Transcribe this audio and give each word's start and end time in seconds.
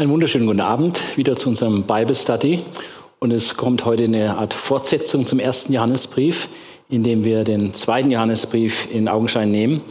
Einen 0.00 0.12
wunderschönen 0.12 0.46
guten 0.46 0.60
Abend 0.60 1.18
wieder 1.18 1.36
zu 1.36 1.50
unserem 1.50 1.82
Bible 1.82 2.14
Study. 2.14 2.60
Und 3.18 3.34
es 3.34 3.58
kommt 3.58 3.84
heute 3.84 4.04
eine 4.04 4.38
Art 4.38 4.54
Fortsetzung 4.54 5.26
zum 5.26 5.38
ersten 5.38 5.74
Johannesbrief, 5.74 6.48
in 6.88 7.02
dem 7.02 7.22
wir 7.22 7.44
den 7.44 7.74
zweiten 7.74 8.10
Johannesbrief 8.10 8.88
in 8.90 9.08
Augenschein 9.10 9.50
nehmen. 9.50 9.82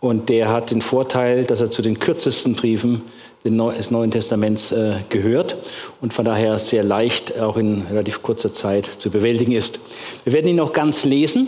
Und 0.00 0.30
der 0.30 0.48
hat 0.48 0.70
den 0.70 0.80
Vorteil, 0.80 1.44
dass 1.44 1.60
er 1.60 1.70
zu 1.70 1.82
den 1.82 1.98
kürzesten 2.00 2.54
Briefen 2.54 3.02
des 3.44 3.90
Neuen 3.90 4.10
Testaments 4.10 4.72
äh, 4.72 5.00
gehört 5.10 5.58
und 6.00 6.14
von 6.14 6.24
daher 6.24 6.58
sehr 6.58 6.82
leicht 6.82 7.38
auch 7.38 7.58
in 7.58 7.82
relativ 7.90 8.22
kurzer 8.22 8.54
Zeit 8.54 8.86
zu 8.86 9.10
bewältigen 9.10 9.52
ist. 9.52 9.80
Wir 10.24 10.32
werden 10.32 10.48
ihn 10.48 10.56
noch 10.56 10.72
ganz 10.72 11.04
lesen 11.04 11.46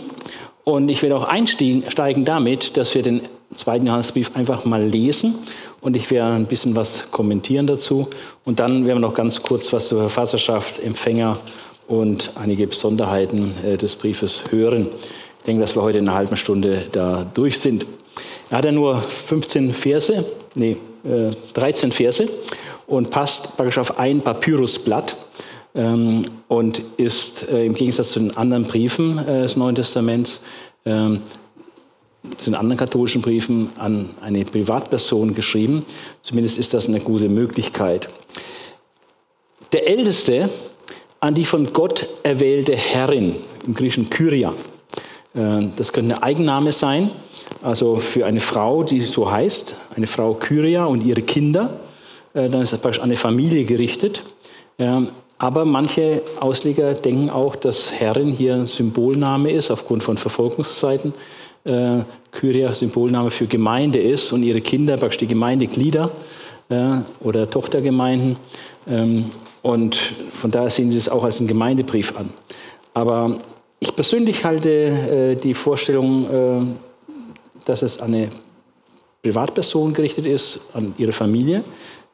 und 0.63 0.89
ich 0.89 1.01
werde 1.01 1.15
auch 1.15 1.23
einsteigen 1.23 2.23
damit, 2.23 2.77
dass 2.77 2.93
wir 2.93 3.01
den 3.01 3.21
zweiten 3.55 3.85
Johannesbrief 3.85 4.35
einfach 4.35 4.65
mal 4.65 4.83
lesen 4.83 5.35
und 5.81 5.95
ich 5.95 6.09
werde 6.11 6.33
ein 6.33 6.45
bisschen 6.45 6.75
was 6.75 7.11
kommentieren 7.11 7.67
dazu. 7.67 8.07
Und 8.45 8.59
dann 8.59 8.85
werden 8.85 9.01
wir 9.01 9.07
noch 9.07 9.13
ganz 9.13 9.41
kurz 9.41 9.73
was 9.73 9.89
zur 9.89 9.99
Verfasserschaft, 9.99 10.83
Empfänger 10.83 11.37
und 11.87 12.31
einige 12.35 12.67
Besonderheiten 12.67 13.53
äh, 13.63 13.77
des 13.77 13.95
Briefes 13.95 14.43
hören. 14.49 14.87
Ich 15.39 15.45
denke, 15.45 15.61
dass 15.61 15.75
wir 15.75 15.81
heute 15.81 15.97
in 15.97 16.07
einer 16.07 16.17
halben 16.17 16.37
Stunde 16.37 16.85
da 16.91 17.25
durch 17.33 17.59
sind. 17.59 17.85
Er 18.49 18.59
hat 18.59 18.65
ja 18.65 18.71
nur 18.71 19.01
15 19.01 19.73
Verse, 19.73 20.23
nee, 20.55 20.77
13 21.53 21.89
äh, 21.89 21.93
Verse 21.93 22.29
und 22.87 23.09
passt 23.09 23.57
praktisch 23.57 23.77
auf 23.77 23.97
ein 23.97 24.21
Papyrusblatt 24.21 25.17
ähm, 25.73 26.25
und 26.47 26.81
ist 26.97 27.49
äh, 27.49 27.65
im 27.65 27.73
Gegensatz 27.73 28.11
zu 28.11 28.19
den 28.19 28.37
anderen 28.37 28.65
Briefen 28.65 29.17
des 29.25 29.55
Neuen 29.55 29.75
Testaments 29.75 30.41
ähm, 30.85 31.21
zu 32.37 32.51
den 32.51 32.55
anderen 32.55 32.77
katholischen 32.77 33.21
Briefen 33.21 33.69
an 33.77 34.11
eine 34.21 34.45
Privatperson 34.45 35.33
geschrieben. 35.33 35.85
Zumindest 36.21 36.57
ist 36.57 36.73
das 36.73 36.87
eine 36.87 36.99
gute 36.99 37.29
Möglichkeit. 37.29 38.09
Der 39.73 39.87
Älteste 39.87 40.49
an 41.19 41.33
die 41.33 41.45
von 41.45 41.71
Gott 41.73 42.07
erwählte 42.23 42.75
Herrin, 42.75 43.37
im 43.65 43.73
Griechischen 43.73 44.09
Kyria. 44.09 44.53
Äh, 45.33 45.67
das 45.75 45.93
könnte 45.93 46.15
ein 46.15 46.23
Eigenname 46.23 46.71
sein, 46.71 47.11
also 47.61 47.97
für 47.97 48.25
eine 48.25 48.39
Frau, 48.39 48.83
die 48.83 49.01
so 49.01 49.29
heißt, 49.29 49.75
eine 49.95 50.07
Frau 50.07 50.33
Kyria 50.33 50.85
und 50.85 51.03
ihre 51.03 51.21
Kinder. 51.21 51.79
Äh, 52.33 52.49
dann 52.49 52.61
ist 52.61 52.73
das 52.73 52.81
praktisch 52.81 53.01
an 53.01 53.09
eine 53.09 53.17
Familie 53.17 53.65
gerichtet. 53.65 54.23
Aber 55.37 55.65
manche 55.65 56.23
Ausleger 56.39 56.95
denken 56.95 57.29
auch, 57.29 57.55
dass 57.55 57.91
Herrin 57.91 58.29
hier 58.29 58.55
ein 58.55 58.65
Symbolname 58.65 59.51
ist, 59.51 59.69
aufgrund 59.69 60.01
von 60.01 60.17
Verfolgungszeiten 60.17 61.13
äh, 61.63 61.99
Kyria 62.31 62.73
Symbolname 62.73 63.31
für 63.31 63.47
Gemeinde 63.47 63.99
ist 63.99 64.31
und 64.31 64.43
ihre 64.43 64.61
Kinder 64.61 64.97
praktisch 64.97 65.19
die 65.19 65.27
Gemeindeglieder 65.27 66.11
äh, 66.69 66.97
oder 67.19 67.49
Tochtergemeinden. 67.49 68.37
Ähm, 68.87 69.25
und 69.61 69.95
von 70.31 70.51
daher 70.51 70.69
sehen 70.69 70.89
Sie 70.89 70.97
es 70.97 71.09
auch 71.09 71.23
als 71.23 71.39
einen 71.39 71.47
Gemeindebrief 71.47 72.17
an. 72.17 72.31
Aber 72.93 73.37
ich 73.79 73.95
persönlich 73.95 74.43
halte 74.43 74.69
äh, 74.69 75.35
die 75.35 75.53
Vorstellung, 75.53 76.25
äh, 76.29 76.65
dass 77.65 77.81
es 77.81 77.99
an 77.99 78.13
eine 78.13 78.29
Privatperson 79.21 79.93
gerichtet 79.93 80.25
ist, 80.25 80.59
an 80.73 80.93
ihre 80.97 81.11
Familie, 81.11 81.63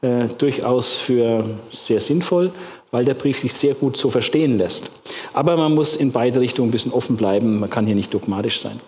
äh, 0.02 0.28
durchaus 0.38 0.98
für 0.98 1.58
sehr 1.70 2.02
sinnvoll, 2.02 2.52
weil 2.92 3.06
der 3.06 3.16
Brief 3.16 3.40
sich 3.40 3.53
sehr 3.53 3.73
gut 3.73 3.98
so 3.98 4.09
verstehen 4.09 4.58
lässt. 4.58 4.92
Aber 5.34 5.58
man 5.58 5.73
muss 5.73 5.95
in 5.95 6.12
beide 6.12 6.40
Richtungen 6.40 6.70
ein 6.70 6.72
bisschen 6.72 6.92
offen 6.92 7.18
bleiben, 7.18 7.59
man 7.59 7.70
kann 7.70 7.86
hier 7.86 7.95
nicht 7.95 8.14
dogmatisch 8.14 8.59
sein. 8.59 8.80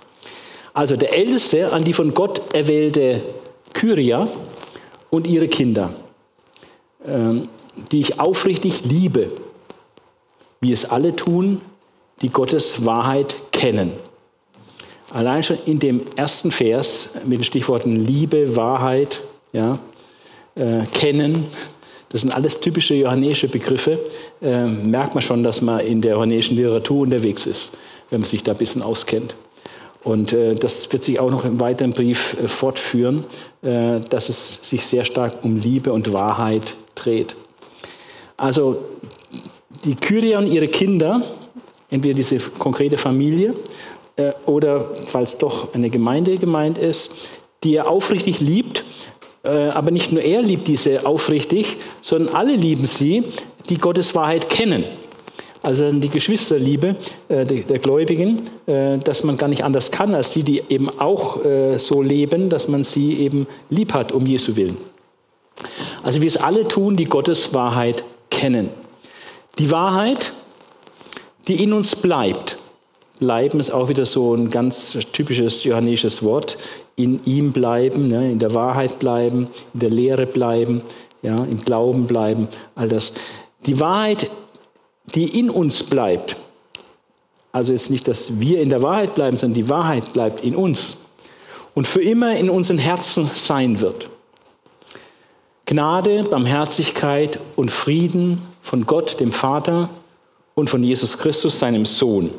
Also 0.73 0.95
der 0.95 1.15
Älteste 1.17 1.71
an 1.71 1.83
die 1.83 1.93
von 1.93 2.13
Gott 2.13 2.53
erwählte 2.53 3.21
Kyria 3.73 4.27
und 5.09 5.27
ihre 5.27 5.47
Kinder, 5.47 5.93
ähm, 7.05 7.49
die 7.91 7.99
ich 7.99 8.19
aufrichtig 8.19 8.85
liebe, 8.85 9.31
wie 10.61 10.71
es 10.71 10.85
alle 10.85 11.15
tun, 11.15 11.61
die 12.21 12.29
Gottes 12.29 12.85
Wahrheit 12.85 13.35
kennen. 13.51 13.93
Allein 15.11 15.43
schon 15.43 15.57
in 15.65 15.79
dem 15.79 16.01
ersten 16.15 16.51
Vers 16.51 17.13
mit 17.25 17.39
den 17.39 17.43
Stichworten 17.43 17.95
Liebe, 17.95 18.55
Wahrheit, 18.55 19.21
ja, 19.53 19.79
äh, 20.55 20.83
kennen, 20.93 21.45
das 22.09 22.21
sind 22.21 22.31
alles 22.31 22.59
typische 22.59 22.95
johannäische 22.95 23.47
Begriffe, 23.47 23.99
äh, 24.41 24.65
merkt 24.65 25.15
man 25.15 25.21
schon, 25.21 25.43
dass 25.43 25.61
man 25.61 25.79
in 25.79 26.01
der 26.01 26.13
johannäischen 26.13 26.57
Literatur 26.57 27.01
unterwegs 27.01 27.45
ist, 27.45 27.71
wenn 28.09 28.21
man 28.21 28.29
sich 28.29 28.43
da 28.43 28.51
ein 28.51 28.57
bisschen 28.57 28.81
auskennt. 28.81 29.35
Und 30.03 30.31
äh, 30.31 30.55
das 30.55 30.91
wird 30.93 31.03
sich 31.03 31.19
auch 31.19 31.29
noch 31.29 31.43
im 31.45 31.59
weiteren 31.59 31.91
Brief 31.91 32.37
äh, 32.41 32.47
fortführen, 32.47 33.25
äh, 33.61 33.99
dass 33.99 34.29
es 34.29 34.59
sich 34.63 34.85
sehr 34.85 35.03
stark 35.03 35.43
um 35.43 35.57
Liebe 35.57 35.91
und 35.91 36.13
Wahrheit 36.13 36.75
dreht. 36.95 37.35
Also 38.37 38.77
die 39.83 39.95
Kyria 39.95 40.39
und 40.39 40.47
ihre 40.47 40.69
Kinder, 40.69 41.21
entweder 41.89 42.15
diese 42.15 42.39
konkrete 42.39 42.95
Familie 42.97 43.55
äh, 44.15 44.31
oder 44.45 44.89
falls 45.07 45.37
doch 45.37 45.73
eine 45.73 45.89
Gemeinde 45.89 46.37
gemeint 46.37 46.77
ist, 46.77 47.11
die 47.65 47.75
er 47.75 47.89
aufrichtig 47.89 48.39
liebt, 48.39 48.85
äh, 49.43 49.49
aber 49.49 49.91
nicht 49.91 50.13
nur 50.13 50.21
er 50.21 50.41
liebt 50.41 50.69
diese 50.69 51.05
aufrichtig, 51.05 51.75
sondern 52.01 52.33
alle 52.35 52.55
lieben 52.55 52.85
sie, 52.85 53.25
die 53.67 53.77
Gottes 53.77 54.15
Wahrheit 54.15 54.49
kennen 54.49 54.85
also 55.61 55.91
die 55.91 56.09
Geschwisterliebe 56.09 56.95
äh, 57.27 57.45
der, 57.45 57.57
der, 57.63 57.79
Gläubigen, 57.79 58.49
äh, 58.65 58.97
dass 58.97 59.23
man 59.23 59.37
gar 59.37 59.49
nicht 59.49 59.63
anders 59.63 59.91
kann, 59.91 60.15
als 60.15 60.31
die, 60.31 60.43
die 60.43 60.63
eben 60.69 60.89
auch 60.99 61.43
äh, 61.43 61.77
so 61.77 62.01
leben, 62.01 62.49
dass 62.49 62.67
man 62.67 62.83
sie 62.83 63.19
eben 63.19 63.47
lieb 63.69 63.93
hat 63.93 64.11
um 64.11 64.25
Jesu 64.25 64.55
Willen. 64.55 64.77
Also 66.03 66.21
wir 66.21 66.27
es 66.27 66.37
alle 66.37 66.67
tun, 66.67 66.95
die 66.95 67.05
Gottes 67.05 67.53
Wahrheit 67.53 68.05
kennen. 68.29 68.69
Die 69.57 69.69
Wahrheit, 69.71 70.31
die 71.47 71.61
in 71.61 71.73
uns 71.73 71.95
bleibt. 71.95 72.57
Bleiben 73.19 73.59
ist 73.59 73.71
auch 73.71 73.89
wieder 73.89 74.05
so 74.05 74.33
ein 74.33 74.49
ganz 74.49 74.97
typisches 75.11 75.65
johannisches 75.65 76.23
Wort. 76.23 76.57
In 76.95 77.19
ihm 77.25 77.51
bleiben, 77.51 78.07
ne, 78.07 78.31
in 78.31 78.39
der 78.39 78.53
Wahrheit 78.53 78.99
bleiben, 78.99 79.47
in 79.73 79.79
der 79.81 79.89
Lehre 79.89 80.25
bleiben, 80.25 80.81
ja, 81.21 81.35
im 81.35 81.57
Glauben 81.57 82.07
bleiben, 82.07 82.47
all 82.75 82.87
das. 82.87 83.11
Die 83.65 83.81
Wahrheit 83.81 84.29
die 85.15 85.39
in 85.39 85.49
uns 85.49 85.83
bleibt. 85.83 86.35
Also 87.51 87.73
jetzt 87.73 87.89
nicht, 87.89 88.07
dass 88.07 88.39
wir 88.39 88.61
in 88.61 88.69
der 88.69 88.83
Wahrheit 88.83 89.15
bleiben, 89.15 89.37
sondern 89.37 89.55
die 89.55 89.69
Wahrheit 89.69 90.13
bleibt 90.13 90.41
in 90.41 90.55
uns 90.55 90.97
und 91.73 91.87
für 91.87 92.01
immer 92.01 92.35
in 92.35 92.49
unseren 92.49 92.77
Herzen 92.77 93.29
sein 93.33 93.79
wird. 93.79 94.09
Gnade, 95.65 96.23
Barmherzigkeit 96.23 97.39
und 97.55 97.71
Frieden 97.71 98.41
von 98.61 98.85
Gott, 98.85 99.19
dem 99.19 99.31
Vater 99.31 99.89
und 100.55 100.69
von 100.69 100.83
Jesus 100.83 101.17
Christus, 101.17 101.59
seinem 101.59 101.85
Sohn. 101.85 102.31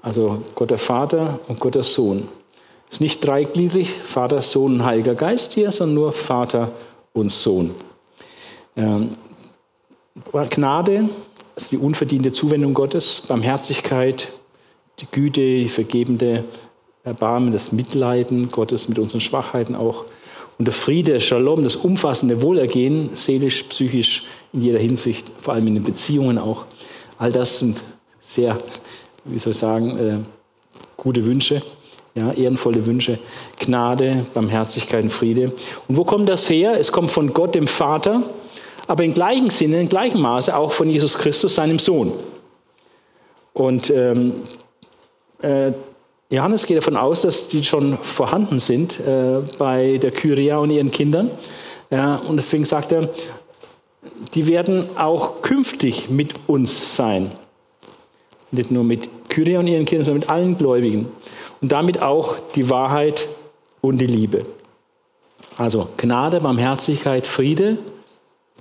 Also 0.00 0.42
Gott 0.54 0.70
der 0.70 0.78
Vater 0.78 1.40
und 1.48 1.60
Gott 1.60 1.74
der 1.74 1.82
Sohn. 1.82 2.28
Es 2.88 2.96
ist 2.96 3.00
nicht 3.00 3.26
dreigliedrig, 3.26 3.90
Vater, 3.90 4.42
Sohn 4.42 4.74
und 4.74 4.84
Heiliger 4.84 5.14
Geist 5.14 5.54
hier, 5.54 5.72
sondern 5.72 5.94
nur 5.94 6.12
Vater 6.12 6.72
und 7.12 7.30
Sohn. 7.30 7.74
Ähm, 8.76 9.12
Gnade, 10.50 11.08
das 11.54 11.64
ist 11.64 11.72
die 11.72 11.78
unverdiente 11.78 12.32
Zuwendung 12.32 12.74
Gottes, 12.74 13.22
Barmherzigkeit, 13.28 14.28
die 15.00 15.06
Güte, 15.10 15.40
die 15.40 15.68
vergebende 15.68 16.44
Erbarmen, 17.04 17.52
das 17.52 17.72
Mitleiden 17.72 18.50
Gottes 18.50 18.88
mit 18.88 18.98
unseren 18.98 19.20
Schwachheiten 19.20 19.76
auch. 19.76 20.04
Und 20.58 20.66
der 20.66 20.72
Friede, 20.72 21.18
Shalom, 21.20 21.62
das 21.62 21.76
umfassende 21.76 22.40
Wohlergehen, 22.42 23.10
seelisch, 23.14 23.64
psychisch, 23.64 24.24
in 24.52 24.62
jeder 24.62 24.78
Hinsicht, 24.78 25.26
vor 25.40 25.54
allem 25.54 25.66
in 25.66 25.74
den 25.74 25.84
Beziehungen 25.84 26.38
auch. 26.38 26.64
All 27.18 27.30
das 27.30 27.58
sind 27.58 27.78
sehr, 28.20 28.56
wie 29.24 29.38
soll 29.38 29.52
ich 29.52 29.58
sagen, 29.58 29.98
äh, 29.98 30.18
gute 30.96 31.24
Wünsche, 31.24 31.62
ja, 32.14 32.32
ehrenvolle 32.32 32.86
Wünsche. 32.86 33.18
Gnade, 33.58 34.24
Barmherzigkeit 34.32 35.02
und 35.02 35.10
Friede. 35.10 35.52
Und 35.88 35.96
wo 35.96 36.04
kommt 36.04 36.28
das 36.28 36.48
her? 36.48 36.78
Es 36.78 36.92
kommt 36.92 37.10
von 37.10 37.34
Gott, 37.34 37.54
dem 37.54 37.66
Vater, 37.66 38.22
aber 38.86 39.04
im 39.04 39.14
gleichen 39.14 39.50
Sinne, 39.50 39.80
im 39.80 39.88
gleichen 39.88 40.20
Maße 40.20 40.56
auch 40.56 40.72
von 40.72 40.88
Jesus 40.90 41.16
Christus, 41.16 41.54
seinem 41.54 41.78
Sohn. 41.78 42.12
Und 43.52 43.90
ähm, 43.90 44.34
äh, 45.40 45.72
Johannes 46.30 46.66
geht 46.66 46.76
davon 46.76 46.96
aus, 46.96 47.22
dass 47.22 47.48
die 47.48 47.64
schon 47.64 47.98
vorhanden 47.98 48.58
sind 48.58 48.98
äh, 49.00 49.40
bei 49.58 49.98
der 49.98 50.10
Kyria 50.10 50.58
und 50.58 50.70
ihren 50.70 50.90
Kindern. 50.90 51.30
Ja, 51.90 52.16
und 52.16 52.36
deswegen 52.36 52.64
sagt 52.64 52.92
er, 52.92 53.08
die 54.34 54.48
werden 54.48 54.86
auch 54.96 55.42
künftig 55.42 56.10
mit 56.10 56.34
uns 56.46 56.96
sein. 56.96 57.32
Nicht 58.50 58.70
nur 58.70 58.84
mit 58.84 59.28
Kyria 59.28 59.60
und 59.60 59.66
ihren 59.66 59.84
Kindern, 59.84 60.04
sondern 60.04 60.20
mit 60.20 60.30
allen 60.30 60.58
Gläubigen. 60.58 61.06
Und 61.60 61.72
damit 61.72 62.02
auch 62.02 62.36
die 62.54 62.68
Wahrheit 62.70 63.28
und 63.80 63.98
die 63.98 64.06
Liebe. 64.06 64.44
Also 65.56 65.88
Gnade, 65.96 66.40
Barmherzigkeit, 66.40 67.26
Friede, 67.26 67.78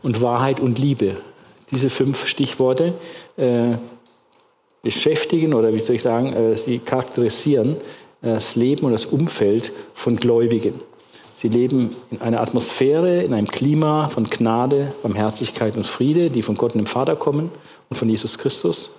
und 0.03 0.21
Wahrheit 0.21 0.59
und 0.59 0.77
Liebe. 0.77 1.17
Diese 1.71 1.89
fünf 1.89 2.27
Stichworte 2.27 2.93
äh, 3.37 3.77
beschäftigen 4.83 5.53
oder 5.53 5.73
wie 5.73 5.79
soll 5.79 5.95
ich 5.95 6.03
sagen, 6.03 6.33
äh, 6.33 6.57
sie 6.57 6.79
charakterisieren 6.79 7.77
äh, 8.21 8.35
das 8.35 8.55
Leben 8.55 8.85
und 8.85 8.91
das 8.91 9.05
Umfeld 9.05 9.71
von 9.93 10.17
Gläubigen. 10.17 10.81
Sie 11.33 11.47
leben 11.47 11.95
in 12.11 12.21
einer 12.21 12.41
Atmosphäre, 12.41 13.23
in 13.23 13.33
einem 13.33 13.47
Klima 13.47 14.07
von 14.09 14.29
Gnade, 14.29 14.93
Barmherzigkeit 15.01 15.75
und 15.75 15.87
Friede, 15.87 16.29
die 16.29 16.43
von 16.43 16.55
Gott 16.55 16.73
und 16.73 16.79
dem 16.79 16.85
Vater 16.85 17.15
kommen 17.15 17.49
und 17.89 17.97
von 17.97 18.07
Jesus 18.07 18.37
Christus. 18.37 18.91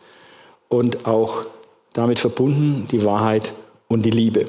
Und 0.68 1.06
auch 1.06 1.46
damit 1.92 2.18
verbunden 2.18 2.88
die 2.90 3.04
Wahrheit 3.04 3.52
und 3.88 4.04
die 4.04 4.10
Liebe. 4.10 4.46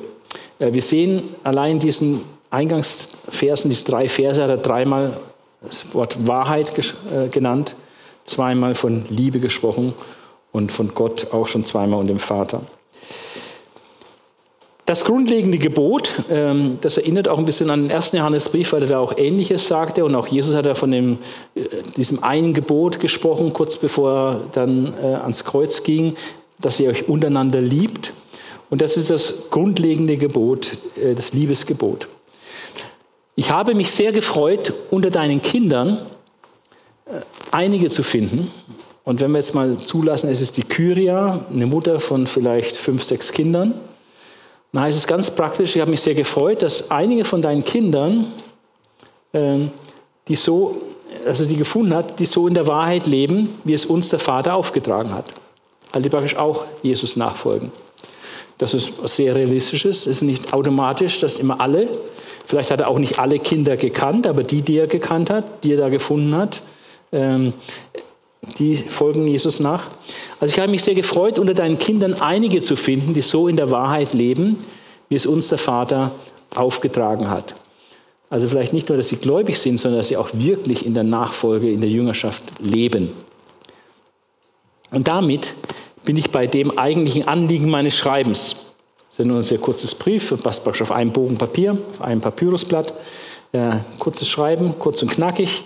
Äh, 0.60 0.74
wir 0.74 0.82
sehen 0.82 1.24
allein 1.44 1.80
diesen 1.80 2.22
Eingangsversen, 2.50 3.70
diese 3.70 3.86
drei 3.86 4.08
Verse, 4.08 4.42
hat 4.42 4.50
er 4.50 4.58
dreimal 4.58 5.18
das 5.68 5.94
Wort 5.94 6.28
Wahrheit 6.28 6.74
äh, 6.78 7.28
genannt, 7.30 7.76
zweimal 8.26 8.76
von 8.76 9.06
Liebe 9.10 9.40
gesprochen 9.40 9.94
und 10.52 10.72
von 10.72 10.94
Gott 10.96 11.34
auch 11.34 11.48
schon 11.48 11.66
zweimal 11.66 12.00
und 12.00 12.08
dem 12.08 12.20
Vater. 12.20 12.62
Das 14.86 15.04
grundlegende 15.04 15.58
Gebot, 15.58 16.14
ähm, 16.30 16.78
das 16.82 16.98
erinnert 16.98 17.28
auch 17.28 17.40
ein 17.40 17.46
bisschen 17.46 17.72
an 17.72 17.84
den 17.84 17.90
ersten 17.90 18.18
Johannesbrief, 18.18 18.72
weil 18.72 18.84
er 18.84 18.88
da 18.88 19.00
auch 19.00 19.18
Ähnliches 19.18 19.68
sagte. 19.68 20.06
Und 20.06 20.14
auch 20.14 20.28
Jesus 20.28 20.54
hat 20.54 20.68
ja 20.68 20.76
von 20.76 20.92
dem, 20.92 21.18
äh, 21.56 21.62
diesem 21.98 22.24
einen 22.24 22.54
Gebot 22.54 23.00
gesprochen, 23.00 23.52
kurz 23.52 23.78
bevor 23.78 24.12
er 24.12 24.42
dann 24.54 24.94
äh, 25.02 25.16
ans 25.16 25.44
Kreuz 25.44 25.82
ging, 25.82 26.16
dass 26.60 26.80
ihr 26.80 26.92
euch 26.92 27.10
untereinander 27.10 27.62
liebt. 27.62 28.14
Und 28.70 28.84
das 28.84 28.96
ist 28.96 29.10
das 29.10 29.50
grundlegende 29.50 30.18
Gebot, 30.18 30.74
äh, 31.02 31.16
das 31.16 31.34
Liebesgebot. 31.34 32.08
Ich 33.36 33.52
habe 33.52 33.76
mich 33.76 33.92
sehr 33.92 34.12
gefreut, 34.12 34.74
unter 34.92 35.10
deinen 35.10 35.42
Kindern 35.42 36.06
einige 37.52 37.90
zu 37.90 38.04
finden. 38.04 38.52
Und 39.04 39.22
wenn 39.22 39.32
wir 39.32 39.38
jetzt 39.38 39.54
mal 39.54 39.78
zulassen, 39.78 40.30
es 40.30 40.42
ist 40.42 40.58
die 40.58 40.64
Kyria, 40.64 41.46
eine 41.52 41.68
Mutter 41.68 42.00
von 42.00 42.28
vielleicht 42.28 42.76
fünf, 42.76 43.04
sechs 43.04 43.32
Kindern. 43.32 43.76
Dann 44.72 44.84
heißt 44.84 44.98
es 44.98 45.06
ganz 45.06 45.30
praktisch, 45.30 45.76
ich 45.76 45.82
habe 45.82 45.92
mich 45.92 46.02
sehr 46.02 46.16
gefreut, 46.16 46.62
dass 46.64 46.90
einige 46.92 47.24
von 47.24 47.42
deinen 47.42 47.64
Kindern, 47.64 48.32
ähm, 49.34 49.72
die 50.28 50.36
so, 50.36 50.82
dass 51.24 51.40
es 51.40 51.48
die 51.48 51.56
gefunden 51.56 51.94
hat, 51.94 52.20
die 52.20 52.26
so 52.26 52.48
in 52.48 52.56
der 52.56 52.68
Wahrheit 52.68 53.06
leben, 53.06 53.60
wie 53.64 53.74
es 53.74 53.86
uns 53.86 54.10
der 54.10 54.20
Vater 54.20 54.56
aufgetragen 54.56 55.14
hat. 55.14 55.26
Also 55.92 56.04
die 56.04 56.10
praktisch 56.10 56.36
auch 56.36 56.66
Jesus 56.82 57.16
nachfolgen. 57.16 57.72
Das 58.58 58.74
ist 58.74 58.92
sehr 59.06 59.36
realistisches. 59.36 60.02
Es 60.02 60.08
ist 60.08 60.22
nicht 60.22 60.54
automatisch, 60.54 61.20
dass 61.20 61.40
immer 61.40 61.60
alle, 61.60 61.90
vielleicht 62.46 62.72
hat 62.72 62.82
er 62.82 62.88
auch 62.88 63.00
nicht 63.00 63.20
alle 63.20 63.40
Kinder 63.40 63.76
gekannt, 63.78 64.28
aber 64.28 64.44
die, 64.44 64.62
die 64.62 64.78
er 64.78 64.88
gekannt 64.88 65.30
hat, 65.30 65.64
die 65.64 65.74
er 65.74 65.78
da 65.78 65.90
gefunden 65.90 66.36
hat, 66.36 66.62
ähm, 67.12 67.54
die 68.58 68.76
folgen 68.78 69.28
Jesus 69.28 69.60
nach. 69.60 69.88
Also 70.40 70.54
ich 70.54 70.60
habe 70.60 70.72
mich 70.72 70.84
sehr 70.84 70.94
gefreut, 70.94 71.40
unter 71.40 71.54
deinen 71.54 71.80
Kindern 71.80 72.14
einige 72.14 72.62
zu 72.62 72.76
finden, 72.76 73.14
die 73.14 73.22
so 73.22 73.48
in 73.48 73.58
der 73.58 73.72
Wahrheit 73.72 74.14
leben, 74.14 74.58
wie 75.10 75.16
es 75.16 75.26
uns 75.26 75.50
der 75.50 75.58
Vater 75.58 76.12
aufgetragen 76.56 77.30
hat. 77.30 77.56
Also 78.30 78.48
vielleicht 78.48 78.74
nicht 78.74 78.90
nur, 78.90 78.98
dass 78.98 79.10
sie 79.10 79.18
gläubig 79.18 79.60
sind, 79.60 79.80
sondern 79.80 80.00
dass 80.00 80.08
sie 80.08 80.18
auch 80.18 80.30
wirklich 80.34 80.86
in 80.86 80.94
der 80.94 81.04
Nachfolge, 81.04 81.70
in 81.70 81.82
der 81.82 81.90
Jüngerschaft 81.90 82.44
leben. 82.60 83.12
Und 84.92 85.08
damit 85.08 85.54
bin 86.06 86.18
ich 86.18 86.32
bei 86.32 86.48
dem 86.48 86.78
eigentlichen 86.78 87.28
Anliegen 87.28 87.70
meines 87.70 87.98
Schreibens. 87.98 88.56
Das 89.10 89.20
ist 89.20 89.26
nur 89.26 89.38
ein 89.38 89.44
sehr 89.44 89.60
kurzes 89.60 89.96
Brief, 89.96 90.34
passt 90.44 90.64
praktisch 90.64 90.84
auf 90.84 90.92
einem 90.92 91.12
Bogen 91.12 91.38
Papier, 91.38 91.78
auf 91.92 92.02
einem 92.02 92.22
Papyrusblatt. 92.22 92.94
Äh, 93.52 93.78
kurzes 94.00 94.28
Schreiben, 94.28 94.78
kurz 94.80 95.02
und 95.02 95.12
knackig. 95.12 95.64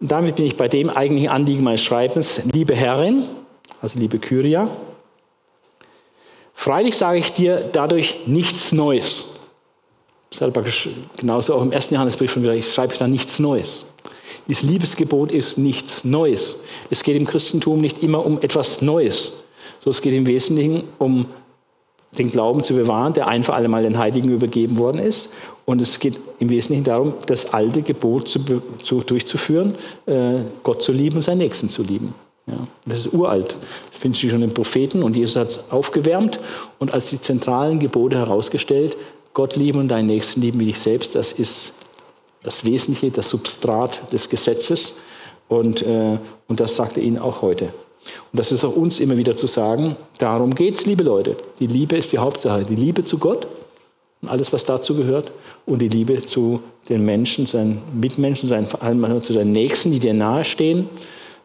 Und 0.00 0.10
damit 0.10 0.36
bin 0.36 0.46
ich 0.46 0.56
bei 0.56 0.66
dem 0.66 0.90
eigentlichen 0.90 1.28
Anliegen 1.28 1.62
meines 1.62 1.82
Schreibens. 1.82 2.42
Liebe 2.52 2.74
Herrin, 2.74 3.24
also 3.80 3.98
liebe 3.98 4.18
Kyria, 4.18 4.68
freilich 6.52 6.96
sage 6.96 7.18
ich 7.20 7.32
dir 7.32 7.68
dadurch 7.72 8.26
nichts 8.26 8.72
Neues. 8.72 9.36
Das 10.30 10.40
ist 10.40 10.52
praktisch 10.52 10.88
genauso 11.16 11.54
auch 11.54 11.62
im 11.62 11.72
ersten 11.72 11.94
Johannesbrief 11.94 12.32
von 12.32 12.42
mir, 12.42 12.52
ich 12.54 12.72
schreibe 12.72 12.96
da 12.96 13.06
nichts 13.06 13.38
Neues. 13.38 13.84
Dieses 14.48 14.62
Liebesgebot 14.64 15.30
ist 15.30 15.58
nichts 15.58 16.04
Neues. 16.04 16.58
Es 16.90 17.04
geht 17.04 17.16
im 17.16 17.26
Christentum 17.26 17.80
nicht 17.80 18.02
immer 18.02 18.24
um 18.26 18.40
etwas 18.40 18.82
Neues. 18.82 19.32
So, 19.80 19.90
es 19.90 20.00
geht 20.00 20.14
im 20.14 20.26
Wesentlichen 20.26 20.84
um 20.98 21.26
den 22.18 22.30
Glauben 22.30 22.62
zu 22.62 22.74
bewahren, 22.74 23.14
der 23.14 23.28
ein 23.28 23.44
für 23.44 23.54
alle 23.54 23.68
Mal 23.68 23.82
den 23.82 23.98
Heiligen 23.98 24.30
übergeben 24.30 24.78
worden 24.78 24.98
ist. 24.98 25.30
Und 25.64 25.80
es 25.80 25.98
geht 26.00 26.18
im 26.38 26.50
Wesentlichen 26.50 26.84
darum, 26.84 27.14
das 27.26 27.52
alte 27.52 27.82
Gebot 27.82 28.28
zu, 28.28 28.40
zu, 28.82 29.00
durchzuführen, 29.00 29.74
äh, 30.06 30.40
Gott 30.62 30.82
zu 30.82 30.92
lieben 30.92 31.16
und 31.16 31.22
seinen 31.22 31.38
Nächsten 31.38 31.68
zu 31.68 31.82
lieben. 31.82 32.14
Ja, 32.46 32.66
das 32.84 33.00
ist 33.00 33.12
uralt. 33.12 33.54
Das 33.92 34.00
finden 34.00 34.16
Sie 34.16 34.28
schon 34.28 34.42
im 34.42 34.52
Propheten 34.52 35.02
und 35.02 35.14
Jesus 35.14 35.36
hat 35.36 35.48
es 35.48 35.70
aufgewärmt 35.70 36.40
und 36.78 36.92
als 36.92 37.10
die 37.10 37.20
zentralen 37.20 37.78
Gebote 37.78 38.18
herausgestellt, 38.18 38.96
Gott 39.34 39.54
lieben 39.54 39.78
und 39.78 39.88
deinen 39.88 40.06
Nächsten 40.06 40.40
lieben 40.40 40.58
wie 40.58 40.64
dich 40.64 40.80
selbst, 40.80 41.14
das 41.14 41.32
ist 41.32 41.74
das 42.42 42.64
Wesentliche, 42.64 43.12
das 43.12 43.30
Substrat 43.30 44.12
des 44.12 44.28
Gesetzes 44.28 44.94
und, 45.48 45.82
äh, 45.82 46.18
und 46.48 46.58
das 46.58 46.74
sagt 46.74 46.96
er 46.96 47.04
Ihnen 47.04 47.18
auch 47.18 47.42
heute. 47.42 47.72
Und 48.32 48.38
das 48.38 48.52
ist 48.52 48.64
auch 48.64 48.74
uns 48.74 49.00
immer 49.00 49.16
wieder 49.16 49.36
zu 49.36 49.46
sagen, 49.46 49.96
darum 50.18 50.54
geht 50.54 50.74
es, 50.76 50.86
liebe 50.86 51.04
Leute. 51.04 51.36
Die 51.58 51.66
Liebe 51.66 51.96
ist 51.96 52.12
die 52.12 52.18
Hauptsache. 52.18 52.64
Die 52.64 52.76
Liebe 52.76 53.04
zu 53.04 53.18
Gott 53.18 53.46
und 54.22 54.28
alles, 54.28 54.52
was 54.52 54.64
dazu 54.64 54.94
gehört, 54.94 55.32
und 55.66 55.80
die 55.80 55.88
Liebe 55.88 56.24
zu 56.24 56.60
den 56.88 57.04
Menschen, 57.04 57.46
seinen 57.46 57.82
Mitmenschen, 57.98 58.48
seinen, 58.48 58.66
vor 58.66 58.82
allem 58.82 59.22
zu 59.22 59.32
deinen 59.32 59.52
Nächsten, 59.52 59.92
die 59.92 59.98
dir 59.98 60.14
nahestehen, 60.14 60.88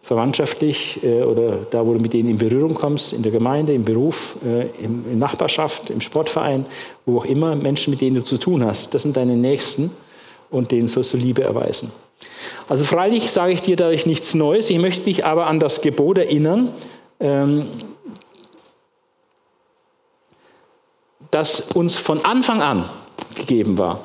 verwandtschaftlich 0.01 0.99
äh, 1.03 1.23
oder 1.23 1.59
da, 1.69 1.85
wo 1.85 1.93
du 1.93 1.99
mit 1.99 2.13
denen 2.13 2.29
in 2.29 2.37
Berührung 2.37 2.75
kommst, 2.75 3.13
in 3.13 3.23
der 3.23 3.31
Gemeinde, 3.31 3.73
im 3.73 3.83
Beruf, 3.83 4.35
äh, 4.45 4.67
in 4.83 5.17
Nachbarschaft, 5.17 5.89
im 5.89 5.99
Sportverein, 5.99 6.65
wo 7.05 7.19
auch 7.19 7.25
immer, 7.25 7.55
Menschen, 7.55 7.91
mit 7.91 8.01
denen 8.01 8.17
du 8.17 8.23
zu 8.23 8.37
tun 8.37 8.63
hast, 8.63 8.93
das 8.93 9.01
sind 9.01 9.17
deine 9.17 9.35
Nächsten 9.35 9.89
und 10.51 10.71
denen 10.71 10.87
sollst 10.87 11.13
du 11.13 11.17
Liebe 11.17 11.43
erweisen. 11.43 11.91
Also 12.67 12.83
freilich 12.83 13.31
sage 13.31 13.53
ich 13.53 13.61
dir 13.61 13.75
dadurch 13.75 14.05
nichts 14.05 14.33
Neues, 14.33 14.69
ich 14.69 14.79
möchte 14.79 15.03
dich 15.03 15.25
aber 15.25 15.47
an 15.47 15.59
das 15.59 15.81
Gebot 15.81 16.17
erinnern, 16.17 16.71
ähm, 17.19 17.67
das 21.31 21.71
uns 21.71 21.95
von 21.95 22.23
Anfang 22.23 22.61
an 22.61 22.89
gegeben 23.35 23.77
war. 23.77 24.01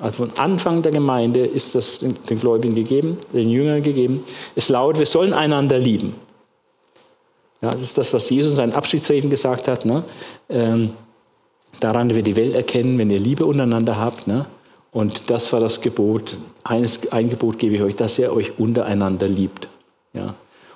Also 0.00 0.24
von 0.24 0.38
Anfang 0.38 0.82
der 0.82 0.92
Gemeinde 0.92 1.44
ist 1.44 1.74
das 1.74 1.98
den, 1.98 2.38
Gläubigen 2.38 2.74
gegeben, 2.74 3.18
den 3.32 3.50
Jüngern 3.50 3.82
gegeben. 3.82 4.24
Es 4.54 4.68
lautet, 4.68 5.00
wir 5.00 5.06
sollen 5.06 5.32
einander 5.32 5.78
lieben. 5.78 6.14
Ja, 7.60 7.72
das 7.72 7.82
ist 7.82 7.98
das, 7.98 8.14
was 8.14 8.30
Jesus 8.30 8.52
in 8.52 8.56
seinen 8.56 8.72
Abschiedsreden 8.72 9.28
gesagt 9.28 9.66
hat. 9.66 9.84
Ne? 9.84 10.04
Ähm, 10.48 10.90
daran 11.80 12.14
wir 12.14 12.22
die 12.22 12.36
Welt 12.36 12.54
erkennen, 12.54 12.96
wenn 12.98 13.10
ihr 13.10 13.18
Liebe 13.18 13.44
untereinander 13.44 13.98
habt. 13.98 14.28
Ne? 14.28 14.46
Und 14.92 15.30
das 15.30 15.52
war 15.52 15.60
das 15.60 15.80
Gebot. 15.80 16.36
Eines, 16.64 17.12
ein 17.12 17.30
Gebot 17.30 17.58
gebe 17.58 17.76
ich 17.76 17.82
euch, 17.82 17.96
dass 17.96 18.18
ihr 18.18 18.32
euch 18.32 18.58
untereinander 18.58 19.28
liebt. 19.28 19.68
Ja? 20.12 20.34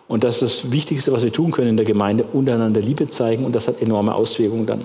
Und 0.09 0.25
das 0.25 0.43
ist 0.43 0.65
das 0.65 0.73
Wichtigste, 0.73 1.13
was 1.13 1.25
wir 1.25 1.33
tun 1.33 1.53
können 1.53 1.71
in 1.71 1.77
der 1.77 1.87
Gemeinde, 1.87 2.25
untereinander 2.33 2.81
Liebe 2.81 3.09
zeigen. 3.09 3.45
Und 3.45 3.55
das 3.55 3.69
hat 3.69 3.81
enorme 3.81 4.15
Auswirkungen 4.15 4.67
dann. 4.67 4.81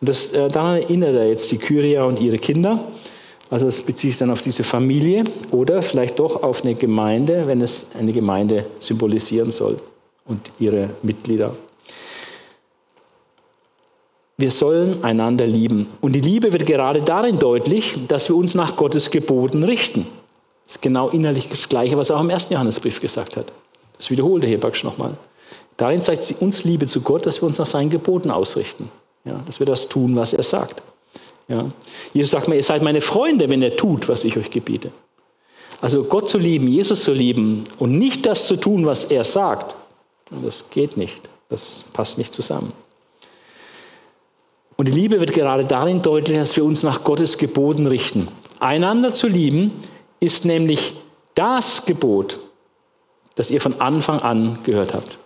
Und 0.00 0.08
das, 0.08 0.32
äh, 0.32 0.48
daran 0.48 0.76
erinnert 0.76 1.14
er 1.14 1.28
jetzt 1.28 1.50
die 1.50 1.58
Kyria 1.58 2.04
und 2.04 2.20
ihre 2.20 2.38
Kinder. 2.38 2.84
Also 3.50 3.66
es 3.66 3.82
bezieht 3.82 4.10
sich 4.10 4.18
dann 4.18 4.30
auf 4.30 4.42
diese 4.42 4.62
Familie 4.62 5.24
oder 5.50 5.82
vielleicht 5.82 6.20
doch 6.20 6.44
auf 6.44 6.62
eine 6.62 6.76
Gemeinde, 6.76 7.48
wenn 7.48 7.60
es 7.60 7.88
eine 7.98 8.12
Gemeinde 8.12 8.66
symbolisieren 8.78 9.50
soll 9.50 9.80
und 10.24 10.52
ihre 10.60 10.90
Mitglieder. 11.02 11.56
Wir 14.40 14.50
sollen 14.50 15.04
einander 15.04 15.46
lieben. 15.46 15.88
Und 16.00 16.12
die 16.12 16.20
Liebe 16.20 16.54
wird 16.54 16.64
gerade 16.64 17.02
darin 17.02 17.38
deutlich, 17.38 17.98
dass 18.08 18.30
wir 18.30 18.36
uns 18.36 18.54
nach 18.54 18.74
Gottes 18.74 19.10
Geboten 19.10 19.64
richten. 19.64 20.06
Das 20.64 20.76
ist 20.76 20.82
genau 20.82 21.10
innerlich 21.10 21.50
das 21.50 21.68
Gleiche, 21.68 21.98
was 21.98 22.08
er 22.08 22.16
auch 22.16 22.22
im 22.22 22.30
ersten 22.30 22.54
Johannesbrief 22.54 23.02
gesagt 23.02 23.36
hat. 23.36 23.52
Das 23.98 24.10
wiederholt 24.10 24.42
er 24.44 24.48
hier 24.48 24.58
praktisch 24.58 24.82
nochmal. 24.82 25.12
Darin 25.76 26.00
zeigt 26.00 26.24
sie 26.24 26.36
uns 26.40 26.64
Liebe 26.64 26.86
zu 26.86 27.02
Gott, 27.02 27.26
dass 27.26 27.42
wir 27.42 27.46
uns 27.46 27.58
nach 27.58 27.66
seinen 27.66 27.90
Geboten 27.90 28.30
ausrichten. 28.30 28.90
Ja, 29.26 29.42
dass 29.46 29.60
wir 29.60 29.66
das 29.66 29.88
tun, 29.88 30.16
was 30.16 30.32
er 30.32 30.42
sagt. 30.42 30.82
Ja. 31.48 31.70
Jesus 32.14 32.30
sagt 32.30 32.48
mir, 32.48 32.56
ihr 32.56 32.64
seid 32.64 32.80
meine 32.80 33.02
Freunde, 33.02 33.50
wenn 33.50 33.60
ihr 33.60 33.76
tut, 33.76 34.08
was 34.08 34.24
ich 34.24 34.38
euch 34.38 34.50
gebiete. 34.50 34.90
Also 35.82 36.04
Gott 36.04 36.30
zu 36.30 36.38
lieben, 36.38 36.66
Jesus 36.66 37.04
zu 37.04 37.12
lieben 37.12 37.64
und 37.78 37.98
nicht 37.98 38.24
das 38.24 38.46
zu 38.46 38.56
tun, 38.56 38.86
was 38.86 39.04
er 39.04 39.24
sagt, 39.24 39.76
das 40.30 40.70
geht 40.70 40.96
nicht. 40.96 41.28
Das 41.50 41.84
passt 41.92 42.16
nicht 42.16 42.32
zusammen. 42.32 42.72
Und 44.80 44.86
die 44.86 44.92
Liebe 44.92 45.20
wird 45.20 45.34
gerade 45.34 45.66
darin 45.66 46.00
deutlich, 46.00 46.38
dass 46.38 46.56
wir 46.56 46.64
uns 46.64 46.82
nach 46.82 47.04
Gottes 47.04 47.36
Geboten 47.36 47.86
richten. 47.86 48.28
Einander 48.60 49.12
zu 49.12 49.28
lieben 49.28 49.72
ist 50.20 50.46
nämlich 50.46 50.94
das 51.34 51.84
Gebot, 51.84 52.38
das 53.34 53.50
ihr 53.50 53.60
von 53.60 53.78
Anfang 53.78 54.20
an 54.20 54.60
gehört 54.62 54.94
habt. 54.94 55.18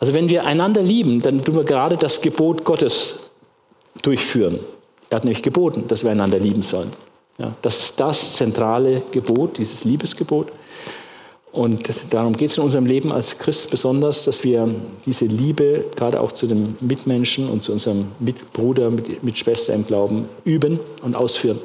Also 0.00 0.12
wenn 0.12 0.28
wir 0.28 0.44
einander 0.44 0.82
lieben, 0.82 1.22
dann 1.22 1.42
tun 1.42 1.54
wir 1.54 1.64
gerade 1.64 1.96
das 1.96 2.20
Gebot 2.20 2.64
Gottes 2.64 3.20
durchführen. 4.02 4.60
Er 5.08 5.16
hat 5.16 5.24
nämlich 5.24 5.42
geboten, 5.42 5.84
dass 5.88 6.04
wir 6.04 6.10
einander 6.10 6.38
lieben 6.38 6.62
sollen. 6.62 6.90
Ja, 7.38 7.56
das 7.62 7.78
ist 7.78 7.98
das 7.98 8.34
zentrale 8.34 9.00
Gebot, 9.12 9.56
dieses 9.56 9.84
Liebesgebot. 9.84 10.52
Und 11.50 11.88
darum 12.10 12.36
geht 12.36 12.50
es 12.50 12.58
in 12.58 12.64
unserem 12.64 12.84
Leben 12.84 13.10
als 13.10 13.38
Christ 13.38 13.70
besonders, 13.70 14.24
dass 14.24 14.44
wir 14.44 14.68
diese 15.06 15.24
Liebe 15.24 15.86
gerade 15.96 16.20
auch 16.20 16.32
zu 16.32 16.46
dem 16.46 16.76
Mitmenschen 16.80 17.48
und 17.48 17.62
zu 17.62 17.72
unserem 17.72 18.08
Mitbruder, 18.20 18.90
mit, 18.90 19.22
Mitschwester 19.24 19.72
im 19.72 19.86
Glauben 19.86 20.28
üben 20.44 20.78
und 21.02 21.16
ausführen. 21.16 21.58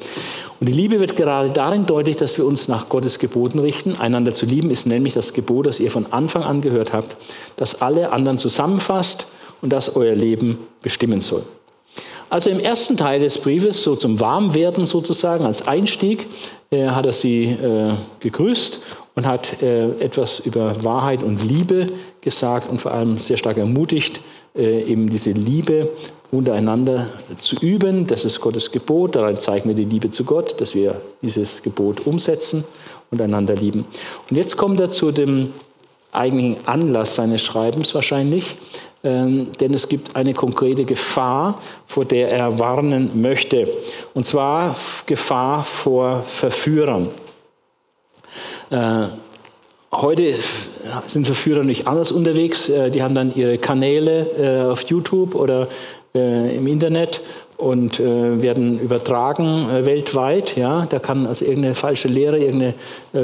Und 0.60 0.68
die 0.68 0.74
Liebe 0.74 1.02
wird 1.02 1.18
gerade 1.18 1.50
darin 1.50 1.86
deutlich, 1.86 2.16
dass 2.16 2.38
wir 2.38 2.46
uns 2.46 2.70
nach 2.70 2.88
Gottes 2.88 3.20
Geboten 3.20 3.60
richten. 3.60 3.98
Einander 3.98 4.34
zu 4.34 4.46
lieben 4.46 4.70
ist 4.70 4.88
nämlich 4.88 5.14
das 5.14 5.34
Gebot, 5.34 5.68
das 5.68 5.82
ihr 5.82 5.92
von 5.92 6.06
Anfang 6.12 6.44
an 6.44 6.62
gehört 6.62 6.94
habt, 6.94 7.18
das 7.58 7.82
alle 7.82 8.14
anderen 8.14 8.38
zusammenfasst 8.38 9.26
und 9.62 9.74
das 9.74 9.98
euer 9.98 10.16
Leben 10.16 10.60
bestimmen 10.82 11.20
soll. 11.20 11.44
Also 12.30 12.50
im 12.50 12.60
ersten 12.60 12.98
Teil 12.98 13.20
des 13.20 13.38
Briefes, 13.38 13.84
so 13.84 13.96
zum 13.96 14.20
Warmwerden 14.20 14.86
sozusagen, 14.86 15.46
als 15.46 15.68
Einstieg, 15.68 16.26
äh, 16.72 16.88
hat 16.88 17.06
er 17.06 17.14
sie 17.14 17.44
äh, 17.44 17.94
gegrüßt 18.22 18.80
und 19.16 19.28
hat 19.28 19.62
äh, 19.62 19.90
etwas 20.00 20.40
über 20.40 20.84
Wahrheit 20.84 21.24
und 21.24 21.44
Liebe 21.44 21.88
gesagt 22.22 22.70
und 22.70 22.82
vor 22.82 22.94
allem 22.94 23.20
sehr 23.20 23.38
stark 23.38 23.58
ermutigt, 23.58 24.22
äh, 24.56 24.84
eben 24.84 25.10
diese 25.10 25.32
Liebe 25.32 25.90
untereinander 26.32 27.08
zu 27.38 27.56
üben. 27.58 28.08
Das 28.08 28.26
ist 28.26 28.42
Gottes 28.42 28.72
Gebot. 28.72 29.16
Daran 29.16 29.38
zeigen 29.38 29.70
wir 29.70 29.76
die 29.76 29.86
Liebe 29.86 30.10
zu 30.10 30.24
Gott, 30.24 30.60
dass 30.60 30.74
wir 30.74 31.00
dieses 31.22 31.62
Gebot 31.62 32.08
umsetzen 32.08 32.64
und 33.12 33.22
einander 33.22 33.56
lieben. 33.56 33.86
Und 34.30 34.36
jetzt 34.36 34.58
kommt 34.58 34.80
er 34.80 34.90
zu 34.90 35.12
dem 35.12 35.54
eigentlichen 36.12 36.58
Anlass 36.66 37.16
seines 37.16 37.42
Schreibens 37.42 37.94
wahrscheinlich, 37.94 38.56
ähm, 39.04 39.52
denn 39.60 39.74
es 39.74 39.90
gibt 39.90 40.16
eine 40.16 40.34
konkrete 40.34 40.86
Gefahr, 40.86 41.60
vor 41.86 42.06
der 42.06 42.32
er 42.32 42.60
warnen 42.60 43.22
möchte. 43.22 43.68
Und 44.14 44.26
zwar 44.26 44.76
Gefahr 45.06 45.64
vor 45.64 46.24
Verführern. 46.26 47.10
Äh, 48.74 49.10
heute 49.92 50.34
sind 51.06 51.28
Verführer 51.28 51.64
nicht 51.64 51.88
anders 51.88 52.12
unterwegs. 52.12 52.70
Äh, 52.70 52.90
die 52.90 53.04
haben 53.04 53.14
dann 53.14 53.36
ihre 53.36 53.60
Kanäle 53.60 54.26
äh, 54.38 54.72
auf 54.72 54.82
YouTube 54.86 55.36
oder 55.36 55.68
im 56.16 56.68
Internet 56.68 57.22
und 57.58 57.98
werden 57.98 58.80
übertragen 58.80 59.66
weltweit. 59.84 60.56
Ja, 60.56 60.86
da 60.88 61.00
kann 61.00 61.26
also 61.26 61.44
irgendeine 61.44 61.74
falsche 61.74 62.08
Lehre, 62.08 62.38
irgendeine 62.38 62.76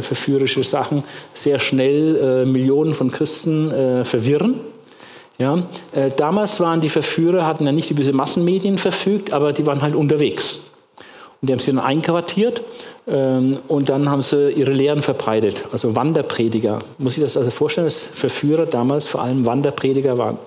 verführerische 0.02 0.64
Sachen 0.64 1.04
sehr 1.36 1.60
schnell 1.60 2.48
Millionen 2.48 2.96
von 2.96 3.12
Christen 3.12 3.70
verwirren. 4.04 4.56
Ja, 5.38 5.68
damals 6.18 6.60
waren 6.60 6.82
die 6.82 6.90
Verführer, 6.90 7.46
hatten 7.46 7.68
ja 7.68 7.72
nicht 7.72 7.92
über 7.92 8.00
diese 8.00 8.14
Massenmedien 8.14 8.80
verfügt, 8.80 9.34
aber 9.34 9.54
die 9.54 9.68
waren 9.68 9.84
halt 9.84 9.94
unterwegs. 9.94 10.62
Und 11.42 11.48
die 11.48 11.54
haben 11.54 11.60
sie 11.60 11.72
dann 11.72 11.80
einquartiert 11.80 12.62
ähm, 13.08 13.60
und 13.68 13.90
dann 13.90 14.10
haben 14.10 14.22
sie 14.22 14.52
ihre 14.52 14.72
Lehren 14.72 15.02
verbreitet, 15.02 15.64
also 15.72 15.96
Wanderprediger. 15.96 16.80
Muss 16.98 17.18
ich 17.18 17.24
das 17.24 17.38
also 17.38 17.50
vorstellen, 17.50 17.88
dass 17.88 18.06
Verführer 18.06 18.66
damals 18.66 19.08
vor 19.08 19.22
allem 19.22 19.46
Wanderprediger 19.46 20.18
waren. 20.18 20.38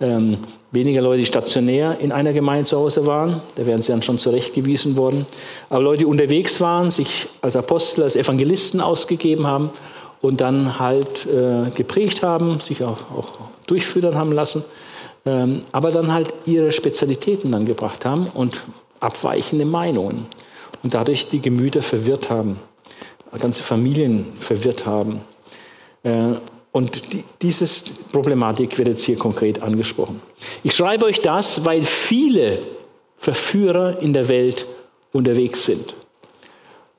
Ähm, 0.00 0.38
weniger 0.72 1.02
Leute, 1.02 1.18
die 1.18 1.26
stationär 1.26 1.98
in 2.00 2.12
einer 2.12 2.32
Gemeinde 2.32 2.64
zu 2.64 2.78
Hause 2.78 3.06
waren, 3.06 3.40
da 3.56 3.66
wären 3.66 3.82
sie 3.82 3.92
dann 3.92 4.02
schon 4.02 4.18
zurechtgewiesen 4.18 4.96
worden. 4.96 5.26
Aber 5.68 5.82
Leute, 5.82 5.98
die 5.98 6.06
unterwegs 6.06 6.60
waren, 6.60 6.90
sich 6.90 7.28
als 7.42 7.56
Apostel, 7.56 8.02
als 8.02 8.16
Evangelisten 8.16 8.80
ausgegeben 8.80 9.46
haben 9.46 9.70
und 10.22 10.40
dann 10.40 10.78
halt 10.78 11.26
äh, 11.26 11.70
geprägt 11.74 12.22
haben, 12.22 12.58
sich 12.58 12.82
auch, 12.82 13.10
auch 13.16 13.32
durchfüttern 13.66 14.14
haben 14.14 14.32
lassen, 14.32 14.64
ähm, 15.26 15.62
aber 15.72 15.90
dann 15.90 16.12
halt 16.12 16.32
ihre 16.46 16.72
Spezialitäten 16.72 17.52
dann 17.52 17.66
gebracht 17.66 18.04
haben 18.04 18.28
und 18.32 18.64
abweichende 19.02 19.64
Meinungen 19.64 20.26
und 20.82 20.94
dadurch 20.94 21.28
die 21.28 21.40
Gemüter 21.40 21.82
verwirrt 21.82 22.30
haben, 22.30 22.58
ganze 23.38 23.62
Familien 23.62 24.34
verwirrt 24.38 24.86
haben. 24.86 25.22
Äh, 26.02 26.34
und 26.72 27.02
diese 27.42 27.66
Problematik 28.12 28.78
wird 28.78 28.88
jetzt 28.88 29.04
hier 29.04 29.18
konkret 29.18 29.62
angesprochen. 29.62 30.22
Ich 30.62 30.74
schreibe 30.74 31.04
euch 31.04 31.20
das, 31.20 31.64
weil 31.64 31.84
viele 31.84 32.60
Verführer 33.16 34.00
in 34.00 34.14
der 34.14 34.28
Welt 34.28 34.66
unterwegs 35.12 35.66
sind. 35.66 35.94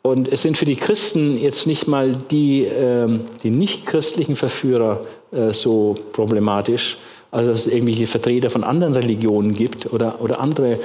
Und 0.04 0.28
es 0.28 0.42
sind 0.42 0.58
für 0.58 0.66
die 0.66 0.76
Christen 0.76 1.40
jetzt 1.40 1.66
nicht 1.66 1.88
mal 1.88 2.16
die, 2.16 2.64
ähm, 2.64 3.22
die 3.42 3.50
nicht-christlichen 3.50 4.36
Verführer 4.36 5.06
äh, 5.32 5.54
so 5.54 5.96
problematisch, 6.12 6.98
also 7.34 7.50
dass 7.50 7.66
es 7.66 7.74
irgendwelche 7.74 8.06
Vertreter 8.06 8.52
von 8.52 8.64
anderen 8.64 8.94
Religionen 8.94 9.56
gibt 9.56 9.92
oder, 9.92 10.22
oder 10.22 10.40
andere 10.40 10.74
äh, 10.74 10.78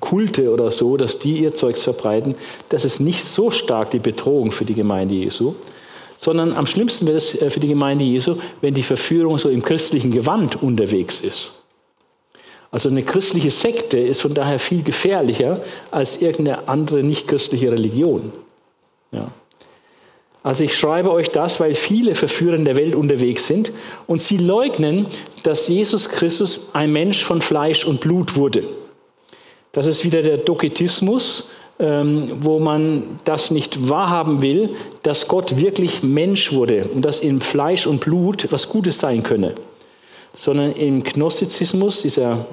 Kulte 0.00 0.50
oder 0.50 0.70
so, 0.70 0.96
dass 0.96 1.18
die 1.18 1.42
ihr 1.42 1.54
Zeugs 1.54 1.82
verbreiten, 1.82 2.34
das 2.70 2.86
ist 2.86 2.98
nicht 2.98 3.22
so 3.22 3.50
stark 3.50 3.90
die 3.90 3.98
Bedrohung 3.98 4.52
für 4.52 4.64
die 4.64 4.72
Gemeinde 4.72 5.14
Jesu, 5.14 5.54
sondern 6.16 6.54
am 6.54 6.66
schlimmsten 6.66 7.06
wird 7.06 7.18
es 7.18 7.34
äh, 7.34 7.50
für 7.50 7.60
die 7.60 7.68
Gemeinde 7.68 8.04
Jesu, 8.04 8.36
wenn 8.62 8.72
die 8.72 8.82
Verführung 8.82 9.38
so 9.38 9.50
im 9.50 9.62
christlichen 9.62 10.10
Gewand 10.10 10.62
unterwegs 10.62 11.20
ist. 11.20 11.52
Also 12.70 12.88
eine 12.88 13.02
christliche 13.02 13.50
Sekte 13.50 13.98
ist 13.98 14.22
von 14.22 14.32
daher 14.32 14.58
viel 14.58 14.82
gefährlicher 14.82 15.60
als 15.90 16.22
irgendeine 16.22 16.68
andere 16.68 17.02
nicht-christliche 17.02 17.70
Religion. 17.70 18.32
Ja. 19.12 19.28
Also 20.46 20.62
ich 20.62 20.76
schreibe 20.78 21.10
euch 21.10 21.30
das, 21.30 21.58
weil 21.58 21.74
viele 21.74 22.14
Verführer 22.14 22.54
in 22.54 22.64
der 22.64 22.76
Welt 22.76 22.94
unterwegs 22.94 23.48
sind 23.48 23.72
und 24.06 24.20
sie 24.20 24.36
leugnen, 24.36 25.08
dass 25.42 25.66
Jesus 25.66 26.08
Christus 26.08 26.70
ein 26.72 26.92
Mensch 26.92 27.24
von 27.24 27.42
Fleisch 27.42 27.84
und 27.84 28.00
Blut 28.00 28.36
wurde. 28.36 28.62
Das 29.72 29.86
ist 29.86 30.04
wieder 30.04 30.22
der 30.22 30.36
Doketismus, 30.36 31.48
ähm, 31.80 32.30
wo 32.42 32.60
man 32.60 33.18
das 33.24 33.50
nicht 33.50 33.88
wahrhaben 33.88 34.40
will, 34.40 34.76
dass 35.02 35.26
Gott 35.26 35.56
wirklich 35.56 36.04
Mensch 36.04 36.52
wurde 36.52 36.90
und 36.94 37.04
dass 37.04 37.18
in 37.18 37.40
Fleisch 37.40 37.88
und 37.88 38.00
Blut 38.00 38.46
was 38.52 38.68
Gutes 38.68 39.00
sein 39.00 39.24
könne. 39.24 39.52
Sondern 40.36 40.70
im 40.74 41.02
Gnostizismus, 41.02 42.02
dieser 42.02 42.46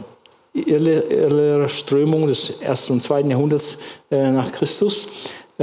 Irrlehrer-Strömung 0.56 2.26
des 2.26 2.60
ersten 2.60 2.94
und 2.94 3.04
zweiten 3.04 3.30
Jahrhunderts 3.30 3.78
äh, 4.10 4.32
nach 4.32 4.52
Christus, 4.52 5.08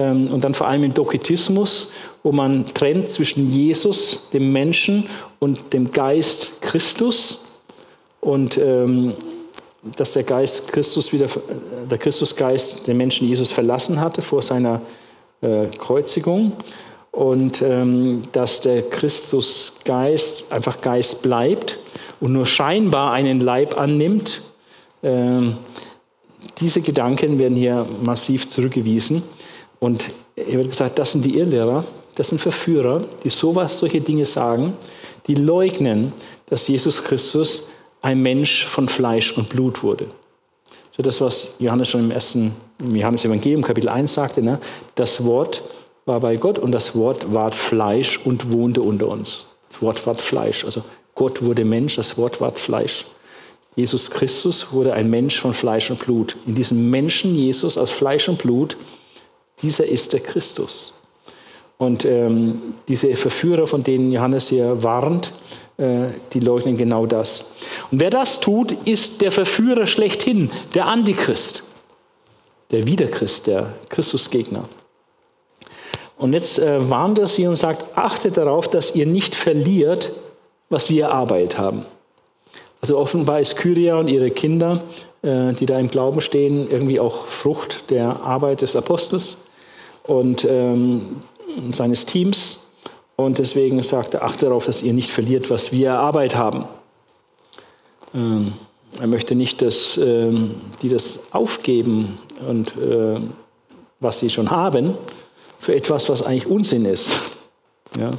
und 0.00 0.44
dann 0.44 0.54
vor 0.54 0.68
allem 0.68 0.84
im 0.84 0.94
Doketismus, 0.94 1.90
wo 2.22 2.32
man 2.32 2.66
trennt 2.74 3.08
zwischen 3.10 3.50
Jesus, 3.50 4.28
dem 4.32 4.52
Menschen, 4.52 5.06
und 5.38 5.72
dem 5.72 5.90
Geist 5.90 6.60
Christus. 6.60 7.40
Und 8.20 8.58
ähm, 8.58 9.14
dass 9.96 10.12
der 10.12 10.24
Geist 10.24 10.68
Christus 10.72 11.12
wieder, 11.12 11.26
der 11.90 11.98
Christusgeist 11.98 12.86
den 12.86 12.98
Menschen 12.98 13.26
Jesus 13.26 13.50
verlassen 13.50 14.00
hatte 14.00 14.20
vor 14.20 14.42
seiner 14.42 14.82
äh, 15.40 15.66
Kreuzigung. 15.78 16.52
Und 17.10 17.62
ähm, 17.62 18.22
dass 18.32 18.60
der 18.60 18.82
Christusgeist 18.82 20.52
einfach 20.52 20.80
Geist 20.80 21.22
bleibt 21.22 21.78
und 22.20 22.32
nur 22.32 22.46
scheinbar 22.46 23.12
einen 23.12 23.40
Leib 23.40 23.80
annimmt. 23.80 24.42
Ähm, 25.02 25.56
diese 26.60 26.82
Gedanken 26.82 27.38
werden 27.38 27.56
hier 27.56 27.86
massiv 28.04 28.48
zurückgewiesen. 28.50 29.22
Und 29.80 30.08
hier 30.36 30.58
wird 30.58 30.70
gesagt, 30.70 30.98
das 30.98 31.12
sind 31.12 31.24
die 31.24 31.38
Irrlehrer, 31.38 31.84
das 32.14 32.28
sind 32.28 32.38
Verführer, 32.40 33.00
die 33.24 33.30
sowas, 33.30 33.78
solche 33.78 34.00
Dinge 34.00 34.26
sagen, 34.26 34.74
die 35.26 35.34
leugnen, 35.34 36.12
dass 36.46 36.68
Jesus 36.68 37.02
Christus 37.02 37.64
ein 38.02 38.22
Mensch 38.22 38.66
von 38.66 38.88
Fleisch 38.88 39.36
und 39.36 39.48
Blut 39.48 39.82
wurde. 39.82 40.06
So 40.90 41.02
das, 41.02 41.20
was 41.20 41.54
Johannes 41.58 41.88
schon 41.88 42.00
im 42.00 42.10
ersten 42.10 42.54
Johannes 42.92 43.24
Evangelium 43.24 43.62
Kapitel 43.62 43.88
1 43.88 44.12
sagte, 44.12 44.42
ne? 44.42 44.58
das 44.94 45.24
Wort 45.24 45.62
war 46.04 46.20
bei 46.20 46.36
Gott 46.36 46.58
und 46.58 46.72
das 46.72 46.94
Wort 46.94 47.32
ward 47.32 47.54
Fleisch 47.54 48.20
und 48.24 48.52
wohnte 48.52 48.82
unter 48.82 49.08
uns. 49.08 49.46
Das 49.70 49.80
Wort 49.80 50.06
ward 50.06 50.20
Fleisch, 50.20 50.64
also 50.64 50.82
Gott 51.14 51.42
wurde 51.42 51.64
Mensch, 51.64 51.96
das 51.96 52.18
Wort 52.18 52.40
ward 52.40 52.58
Fleisch. 52.58 53.06
Jesus 53.76 54.10
Christus 54.10 54.72
wurde 54.72 54.92
ein 54.94 55.08
Mensch 55.08 55.40
von 55.40 55.54
Fleisch 55.54 55.90
und 55.90 56.00
Blut. 56.00 56.36
In 56.46 56.54
diesem 56.54 56.90
Menschen 56.90 57.34
Jesus 57.34 57.78
aus 57.78 57.90
Fleisch 57.90 58.28
und 58.28 58.38
Blut 58.38 58.76
dieser 59.62 59.86
ist 59.86 60.12
der 60.12 60.20
Christus. 60.20 60.92
Und 61.78 62.04
ähm, 62.04 62.74
diese 62.88 63.14
Verführer, 63.16 63.66
von 63.66 63.82
denen 63.82 64.12
Johannes 64.12 64.48
hier 64.48 64.82
warnt, 64.82 65.32
äh, 65.78 66.08
die 66.34 66.40
leugnen 66.40 66.76
genau 66.76 67.06
das. 67.06 67.52
Und 67.90 68.00
wer 68.00 68.10
das 68.10 68.40
tut, 68.40 68.72
ist 68.86 69.22
der 69.22 69.32
Verführer 69.32 69.86
schlechthin, 69.86 70.50
der 70.74 70.86
Antichrist, 70.86 71.62
der 72.70 72.86
Wiederchrist, 72.86 73.46
der 73.46 73.72
Christusgegner. 73.88 74.64
Und 76.18 76.34
jetzt 76.34 76.58
äh, 76.58 76.90
warnt 76.90 77.18
er 77.18 77.26
sie 77.26 77.46
und 77.46 77.56
sagt, 77.56 77.96
achtet 77.96 78.36
darauf, 78.36 78.68
dass 78.68 78.94
ihr 78.94 79.06
nicht 79.06 79.34
verliert, 79.34 80.12
was 80.68 80.90
wir 80.90 81.04
erarbeitet 81.04 81.56
haben. 81.56 81.86
Also 82.82 82.98
offenbar 82.98 83.40
ist 83.40 83.56
Kyria 83.56 83.96
und 83.96 84.08
ihre 84.08 84.30
Kinder, 84.30 84.82
äh, 85.22 85.54
die 85.54 85.64
da 85.64 85.78
im 85.78 85.88
Glauben 85.88 86.20
stehen, 86.20 86.70
irgendwie 86.70 87.00
auch 87.00 87.24
Frucht 87.24 87.90
der 87.90 88.22
Arbeit 88.22 88.60
des 88.60 88.76
Apostels 88.76 89.38
und 90.10 90.44
ähm, 90.44 91.22
seines 91.72 92.04
Teams. 92.04 92.66
Und 93.14 93.38
deswegen 93.38 93.82
sagt 93.82 94.14
er, 94.14 94.24
achte 94.24 94.46
darauf, 94.46 94.66
dass 94.66 94.82
ihr 94.82 94.92
nicht 94.92 95.10
verliert, 95.10 95.50
was 95.50 95.72
wir 95.72 95.90
erarbeitet 95.90 96.36
haben. 96.36 96.64
Ähm, 98.14 98.54
er 98.98 99.06
möchte 99.06 99.36
nicht, 99.36 99.62
dass 99.62 99.96
ähm, 99.98 100.56
die 100.82 100.88
das 100.88 101.32
aufgeben 101.32 102.18
und 102.48 102.76
äh, 102.76 103.20
was 104.00 104.18
sie 104.18 104.30
schon 104.30 104.50
haben, 104.50 104.96
für 105.60 105.74
etwas, 105.74 106.08
was 106.08 106.22
eigentlich 106.22 106.46
Unsinn 106.46 106.86
ist. 106.86 107.12
Ja? 107.96 108.10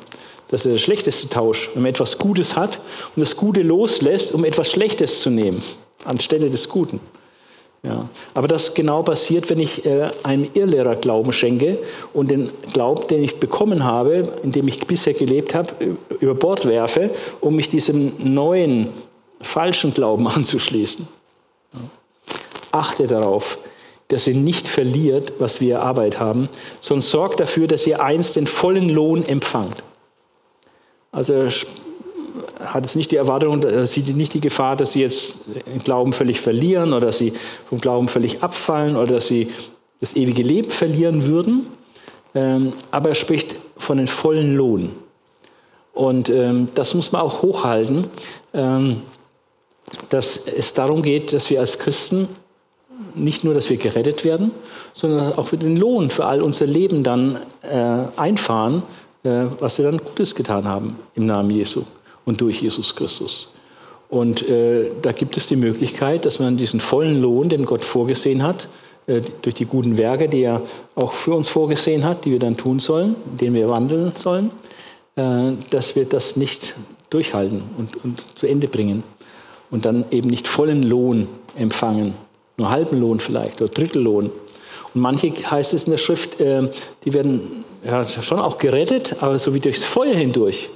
Das 0.47 0.65
ist 0.65 0.71
der 0.71 0.79
schlechteste 0.79 1.27
Tausch, 1.27 1.71
wenn 1.73 1.81
man 1.81 1.89
etwas 1.89 2.17
Gutes 2.19 2.55
hat 2.55 2.79
und 3.15 3.21
das 3.21 3.35
Gute 3.35 3.63
loslässt, 3.63 4.33
um 4.33 4.45
etwas 4.45 4.71
Schlechtes 4.71 5.21
zu 5.21 5.29
nehmen, 5.29 5.61
anstelle 6.05 6.49
des 6.49 6.69
Guten. 6.69 7.01
Ja. 7.83 8.09
Aber 8.35 8.47
das 8.47 8.75
genau 8.75 9.01
passiert, 9.01 9.49
wenn 9.49 9.59
ich 9.59 9.85
äh, 9.85 10.11
einem 10.23 10.47
Irrlehrer 10.53 10.95
Glauben 10.95 11.33
schenke 11.33 11.79
und 12.13 12.29
den 12.29 12.51
Glauben, 12.73 13.07
den 13.07 13.23
ich 13.23 13.37
bekommen 13.37 13.83
habe, 13.83 14.37
in 14.43 14.51
dem 14.51 14.67
ich 14.67 14.85
bisher 14.85 15.13
gelebt 15.13 15.55
habe, 15.55 15.97
über 16.19 16.35
Bord 16.35 16.67
werfe, 16.67 17.09
um 17.39 17.55
mich 17.55 17.69
diesem 17.69 18.13
neuen, 18.19 18.89
falschen 19.41 19.93
Glauben 19.93 20.27
anzuschließen. 20.27 21.07
Ja. 21.73 21.79
Achte 22.71 23.07
darauf, 23.07 23.57
dass 24.09 24.27
ihr 24.27 24.35
nicht 24.35 24.67
verliert, 24.67 25.33
was 25.39 25.59
wir 25.59 25.81
Arbeit 25.81 26.19
haben, 26.19 26.49
sondern 26.81 27.01
sorgt 27.01 27.39
dafür, 27.39 27.67
dass 27.67 27.87
ihr 27.87 28.03
einst 28.03 28.35
den 28.35 28.45
vollen 28.45 28.89
Lohn 28.89 29.25
empfangt. 29.25 29.81
Also 31.11 31.47
hat 32.65 32.85
es 32.85 32.95
nicht 32.95 33.11
die 33.11 33.15
Erwartung, 33.15 33.63
äh, 33.63 33.85
sieht 33.87 34.15
nicht 34.15 34.33
die 34.33 34.41
Gefahr, 34.41 34.75
dass 34.75 34.93
sie 34.93 35.01
jetzt 35.01 35.41
den 35.65 35.83
Glauben 35.83 36.13
völlig 36.13 36.39
verlieren 36.39 36.93
oder 36.93 37.07
dass 37.07 37.17
sie 37.17 37.33
vom 37.65 37.79
Glauben 37.79 38.07
völlig 38.07 38.43
abfallen 38.43 38.95
oder 38.95 39.13
dass 39.13 39.27
sie 39.27 39.49
das 39.99 40.15
ewige 40.15 40.43
Leben 40.43 40.69
verlieren 40.69 41.25
würden. 41.25 41.67
Ähm, 42.33 42.73
aber 42.91 43.09
er 43.09 43.15
spricht 43.15 43.55
von 43.77 43.97
den 43.97 44.07
vollen 44.07 44.55
Lohn. 44.55 44.89
Und 45.93 46.29
ähm, 46.29 46.69
das 46.75 46.93
muss 46.93 47.11
man 47.11 47.21
auch 47.21 47.41
hochhalten, 47.41 48.07
ähm, 48.53 49.01
dass 50.09 50.37
es 50.47 50.73
darum 50.73 51.01
geht, 51.01 51.33
dass 51.33 51.49
wir 51.49 51.59
als 51.59 51.79
Christen 51.79 52.29
nicht 53.13 53.43
nur, 53.43 53.53
dass 53.53 53.69
wir 53.69 53.75
gerettet 53.75 54.23
werden, 54.23 54.51
sondern 54.93 55.33
auch 55.33 55.47
für 55.47 55.57
den 55.57 55.75
Lohn 55.75 56.09
für 56.09 56.25
all 56.25 56.41
unser 56.41 56.65
Leben 56.65 57.03
dann 57.03 57.37
äh, 57.61 58.03
einfahren, 58.15 58.83
äh, 59.23 59.45
was 59.59 59.77
wir 59.77 59.85
dann 59.85 59.97
Gutes 59.97 60.33
getan 60.33 60.65
haben 60.65 60.97
im 61.15 61.25
Namen 61.25 61.49
Jesu 61.49 61.83
und 62.25 62.41
durch 62.41 62.61
Jesus 62.61 62.95
Christus. 62.95 63.47
Und 64.09 64.47
äh, 64.49 64.91
da 65.01 65.13
gibt 65.13 65.37
es 65.37 65.47
die 65.47 65.55
Möglichkeit, 65.55 66.25
dass 66.25 66.39
man 66.39 66.57
diesen 66.57 66.81
vollen 66.81 67.21
Lohn, 67.21 67.47
den 67.47 67.65
Gott 67.65 67.85
vorgesehen 67.85 68.43
hat, 68.43 68.67
äh, 69.07 69.21
durch 69.41 69.55
die 69.55 69.65
guten 69.65 69.97
Werke, 69.97 70.27
die 70.27 70.41
er 70.41 70.61
auch 70.95 71.13
für 71.13 71.33
uns 71.33 71.47
vorgesehen 71.47 72.03
hat, 72.03 72.25
die 72.25 72.31
wir 72.31 72.39
dann 72.39 72.57
tun 72.57 72.79
sollen, 72.79 73.15
denen 73.25 73.55
wir 73.55 73.69
wandeln 73.69 74.11
sollen, 74.15 74.51
äh, 75.15 75.53
dass 75.69 75.95
wir 75.95 76.05
das 76.05 76.35
nicht 76.35 76.73
durchhalten 77.09 77.63
und, 77.77 78.03
und 78.03 78.21
zu 78.35 78.47
Ende 78.47 78.67
bringen 78.67 79.03
und 79.69 79.85
dann 79.85 80.05
eben 80.11 80.29
nicht 80.29 80.47
vollen 80.47 80.83
Lohn 80.83 81.27
empfangen, 81.55 82.13
nur 82.57 82.69
halben 82.69 82.99
Lohn 82.99 83.19
vielleicht 83.19 83.61
oder 83.61 83.71
Drittellohn. 83.71 84.29
Und 84.93 85.01
manche 85.01 85.31
heißt 85.31 85.73
es 85.73 85.85
in 85.85 85.91
der 85.91 85.97
Schrift, 85.97 86.41
äh, 86.41 86.69
die 87.05 87.13
werden 87.13 87.63
ja, 87.85 88.05
schon 88.05 88.39
auch 88.39 88.57
gerettet, 88.57 89.15
aber 89.21 89.39
so 89.39 89.53
wie 89.53 89.61
durchs 89.61 89.85
Feuer 89.85 90.15
hindurch, 90.15 90.69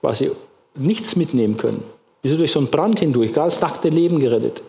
quasi 0.00 0.32
nichts 0.78 1.16
mitnehmen 1.16 1.56
können. 1.56 1.82
Wir 2.22 2.30
sind 2.30 2.40
durch 2.40 2.52
so 2.52 2.58
einen 2.58 2.68
Brand 2.68 2.98
hindurch, 2.98 3.32
gerade 3.32 3.50
das 3.50 3.60
nackte 3.60 3.88
Leben 3.88 4.18
gerettet, 4.20 4.62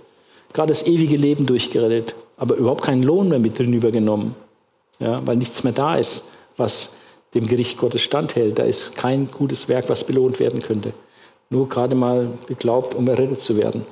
gerade 0.53 0.69
das 0.69 0.85
ewige 0.85 1.17
Leben 1.17 1.45
durchgerettet, 1.45 2.15
aber 2.37 2.55
überhaupt 2.55 2.83
keinen 2.83 3.03
Lohn 3.03 3.29
mehr 3.29 3.39
mit 3.39 3.57
drüber 3.57 3.91
genommen, 3.91 4.35
ja, 4.99 5.19
weil 5.25 5.37
nichts 5.37 5.63
mehr 5.63 5.73
da 5.73 5.95
ist, 5.95 6.25
was 6.55 6.93
dem 7.33 7.47
Gericht 7.47 7.77
Gottes 7.77 8.01
standhält. 8.01 8.59
Da 8.59 8.63
ist 8.63 8.95
kein 8.95 9.29
gutes 9.31 9.69
Werk, 9.69 9.89
was 9.89 10.03
belohnt 10.03 10.39
werden 10.39 10.61
könnte. 10.61 10.93
Nur 11.49 11.69
gerade 11.69 11.95
mal 11.95 12.31
geglaubt, 12.47 12.93
um 12.95 13.07
errettet 13.07 13.41
zu 13.41 13.57
werden. 13.57 13.85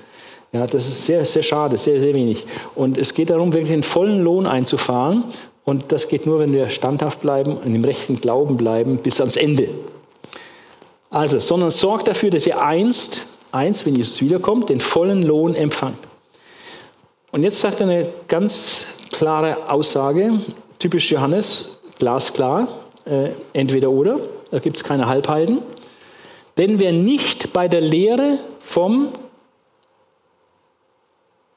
Ja, 0.52 0.68
das 0.68 0.88
ist 0.88 1.06
sehr, 1.06 1.26
sehr 1.26 1.44
schade, 1.44 1.78
sehr, 1.78 2.00
sehr 2.00 2.14
wenig. 2.14 2.46
Und 2.76 2.98
es 2.98 3.14
geht 3.14 3.30
darum, 3.30 3.52
wirklich 3.52 3.72
den 3.72 3.84
vollen 3.84 4.24
Lohn 4.24 4.46
einzufahren. 4.46 5.26
Und 5.64 5.92
das 5.92 6.08
geht 6.08 6.26
nur, 6.26 6.40
wenn 6.40 6.54
wir 6.54 6.70
standhaft 6.70 7.22
bleiben 7.22 7.58
und 7.58 7.74
im 7.76 7.84
rechten 7.84 8.22
Glauben 8.22 8.56
bleiben 8.56 8.98
bis 8.98 9.20
ans 9.20 9.36
Ende. 9.36 9.70
Also, 11.16 11.40
sondern 11.40 11.72
sorgt 11.72 12.10
dafür, 12.10 12.30
dass 12.30 12.46
ihr 12.46 12.62
einst, 12.62 13.22
einst, 13.54 13.86
wenn 13.86 13.96
Jesus 13.96 14.20
wiederkommt, 14.20 14.68
den 14.68 14.82
vollen 14.82 15.24
Lohn 15.24 15.56
empfangt. 15.56 15.98
Und 17.32 17.44
jetzt 17.44 17.62
sagt 17.62 17.80
er 17.80 17.88
eine 17.88 18.10
ganz 18.28 18.84
klare 19.14 19.72
Aussage, 19.72 20.42
typisch 20.78 21.10
Johannes, 21.10 21.78
glasklar, 22.00 22.68
äh, 23.06 23.30
entweder 23.54 23.92
oder, 23.92 24.20
da 24.52 24.60
gibt 24.60 24.76
es 24.76 24.84
keine 24.84 25.08
Halbheiten. 25.08 25.60
Denn 26.58 26.82
wer 26.82 26.92
nicht 26.92 27.54
bei 27.54 27.70
der 27.70 27.80
Lehre 27.80 28.38
vom, 28.60 29.14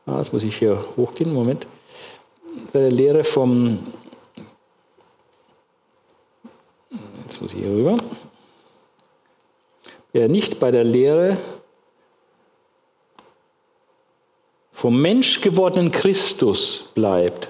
ah, 0.07 0.19
jetzt 0.19 0.33
muss 0.33 0.45
ich 0.45 0.57
hier 0.57 0.85
hochgehen, 0.97 1.35
Moment, 1.35 1.67
bei 2.73 2.79
der 2.79 2.93
Lehre 2.93 3.25
vom, 3.25 3.81
jetzt 7.27 7.43
muss 7.43 7.53
ich 7.55 7.59
hier 7.59 7.73
rüber, 7.73 7.97
nicht 10.27 10.59
bei 10.59 10.73
der 10.73 10.83
Lehre 10.83 11.37
vom 14.73 15.01
Mensch 15.01 15.41
gewordenen 15.41 15.93
Christus 15.93 16.87
bleibt, 16.95 17.49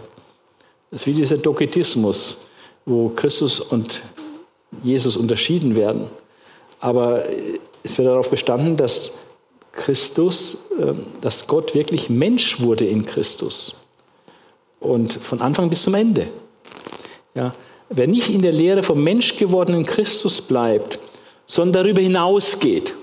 das 0.90 1.02
ist 1.02 1.06
wie 1.06 1.14
dieser 1.14 1.36
Doketismus, 1.38 2.38
wo 2.86 3.10
Christus 3.10 3.60
und 3.60 4.02
Jesus 4.82 5.16
unterschieden 5.16 5.76
werden. 5.76 6.08
Aber 6.80 7.24
es 7.82 7.98
wird 7.98 8.08
darauf 8.08 8.30
bestanden, 8.30 8.76
dass 8.76 9.12
Christus, 9.72 10.58
ähm, 10.80 11.06
dass 11.20 11.46
Gott 11.46 11.74
wirklich 11.74 12.08
Mensch 12.08 12.60
wurde 12.60 12.86
in 12.86 13.04
Christus. 13.04 13.74
Und 14.80 15.12
von 15.12 15.40
Anfang 15.40 15.68
bis 15.68 15.82
zum 15.82 15.94
Ende. 15.94 16.28
Ja, 17.34 17.54
wer 17.88 18.06
nicht 18.06 18.30
in 18.30 18.42
der 18.42 18.52
Lehre 18.52 18.82
vom 18.82 19.02
Mensch 19.02 19.36
gewordenen 19.36 19.84
Christus 19.84 20.40
bleibt, 20.40 20.98
sondern 21.48 21.82
darüber 21.82 22.00
hinausgeht. 22.00 22.94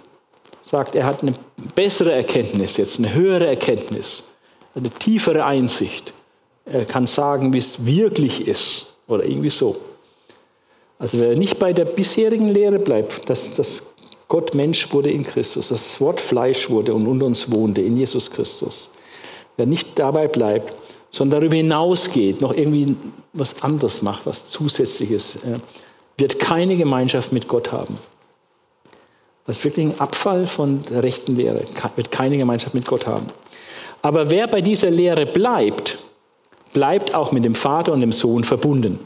Sagt, 0.62 0.96
er 0.96 1.06
hat 1.06 1.22
eine 1.22 1.34
bessere 1.76 2.14
Erkenntnis 2.14 2.78
jetzt, 2.78 2.98
eine 2.98 3.14
höhere 3.14 3.48
Erkenntnis, 3.48 4.24
eine 4.74 4.90
tiefere 4.90 5.46
Einsicht. 5.46 6.14
Er 6.66 6.86
kann 6.86 7.06
sagen, 7.06 7.54
wie 7.54 7.58
es 7.58 7.86
wirklich 7.86 8.48
ist 8.48 8.88
oder 9.08 9.26
irgendwie 9.26 9.50
so. 9.50 9.76
Also 10.98 11.20
wer 11.20 11.36
nicht 11.36 11.60
bei 11.60 11.74
der 11.74 11.86
bisherigen 11.86 12.48
Lehre 12.48 12.80
bleibt, 12.80 13.30
dass, 13.30 13.54
dass 13.54 13.94
Gott 14.28 14.56
Mensch 14.56 14.92
wurde 14.94 15.12
in 15.12 15.24
Christus, 15.24 15.68
dass 15.68 15.84
das 15.84 16.02
Wort 16.02 16.22
Fleisch 16.22 16.70
wurde 16.70 16.94
und 16.94 17.06
unter 17.06 17.26
uns 17.26 17.52
wohnte 17.52 17.82
in 17.82 17.98
Jesus 17.98 18.32
Christus. 18.32 18.90
Wer 19.58 19.66
nicht 19.66 20.00
dabei 20.00 20.28
bleibt, 20.28 20.74
sondern 21.12 21.42
darüber 21.42 21.58
hinausgeht, 21.58 22.42
noch 22.42 22.54
irgendwie 22.54 22.96
was 23.34 23.62
anderes 23.62 24.02
macht, 24.02 24.26
was 24.26 24.48
Zusätzliches, 24.48 25.36
äh, 25.38 25.58
wird 26.18 26.40
keine 26.40 26.78
Gemeinschaft 26.78 27.32
mit 27.32 27.48
Gott 27.48 27.72
haben. 27.72 27.98
Das 29.46 29.58
ist 29.58 29.66
wirklich 29.66 29.86
ein 29.86 30.00
Abfall 30.00 30.48
von 30.48 30.84
der 30.90 31.04
rechten 31.04 31.36
Lehre, 31.36 31.66
wird 31.96 32.12
keine 32.12 32.38
Gemeinschaft 32.38 32.74
mit 32.74 32.86
Gott 32.86 33.06
haben. 33.06 33.28
Aber 34.02 34.30
wer 34.30 34.48
bei 34.48 34.62
dieser 34.62 34.90
Lehre 34.90 35.26
bleibt, 35.26 36.00
bleibt 36.74 37.14
auch 37.14 37.32
mit 37.32 37.46
dem 37.46 37.56
Vater 37.56 37.94
und 37.94 38.02
dem 38.02 38.12
Sohn 38.12 38.44
verbunden. 38.44 39.00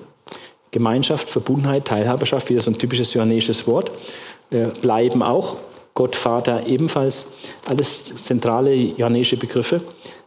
Gemeinschaft, 0.71 1.29
Verbundenheit, 1.29 1.85
Teilhaberschaft, 1.85 2.49
wieder 2.49 2.61
so 2.61 2.71
ein 2.71 2.77
typisches 2.77 3.13
johannäisches 3.13 3.67
Wort, 3.67 3.91
äh, 4.51 4.67
bleiben 4.81 5.23
auch. 5.23 5.57
Gott, 5.93 6.15
Vater 6.15 6.65
ebenfalls, 6.67 7.33
alles 7.67 8.15
zentrale 8.15 8.73
johannäische 8.73 9.37
Begriffe. 9.37 9.81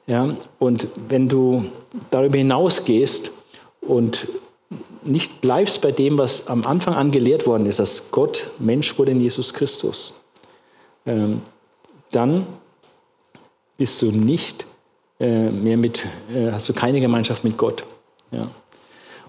Ja, 0.06 0.36
und 0.58 0.88
wenn 1.08 1.28
du 1.28 1.64
darüber 2.10 2.36
hinausgehst 2.36 3.30
und 3.80 4.26
nicht 5.04 5.40
bleibst 5.40 5.80
bei 5.80 5.92
dem, 5.92 6.18
was 6.18 6.46
am 6.48 6.64
Anfang 6.64 6.94
an 6.94 7.10
gelehrt 7.10 7.46
worden 7.46 7.66
ist, 7.66 7.78
dass 7.78 8.10
Gott 8.10 8.50
Mensch 8.58 8.98
wurde 8.98 9.12
in 9.12 9.20
Jesus 9.20 9.52
Christus, 9.54 10.12
ähm, 11.06 11.42
dann 12.10 12.46
bist 13.76 14.00
du 14.02 14.12
nicht 14.12 14.66
äh, 15.18 15.50
mehr 15.50 15.76
mit, 15.76 16.04
äh, 16.34 16.52
hast 16.52 16.68
du 16.68 16.72
keine 16.72 17.00
Gemeinschaft 17.00 17.44
mit 17.44 17.56
Gott. 17.56 17.84
Ja. 18.30 18.50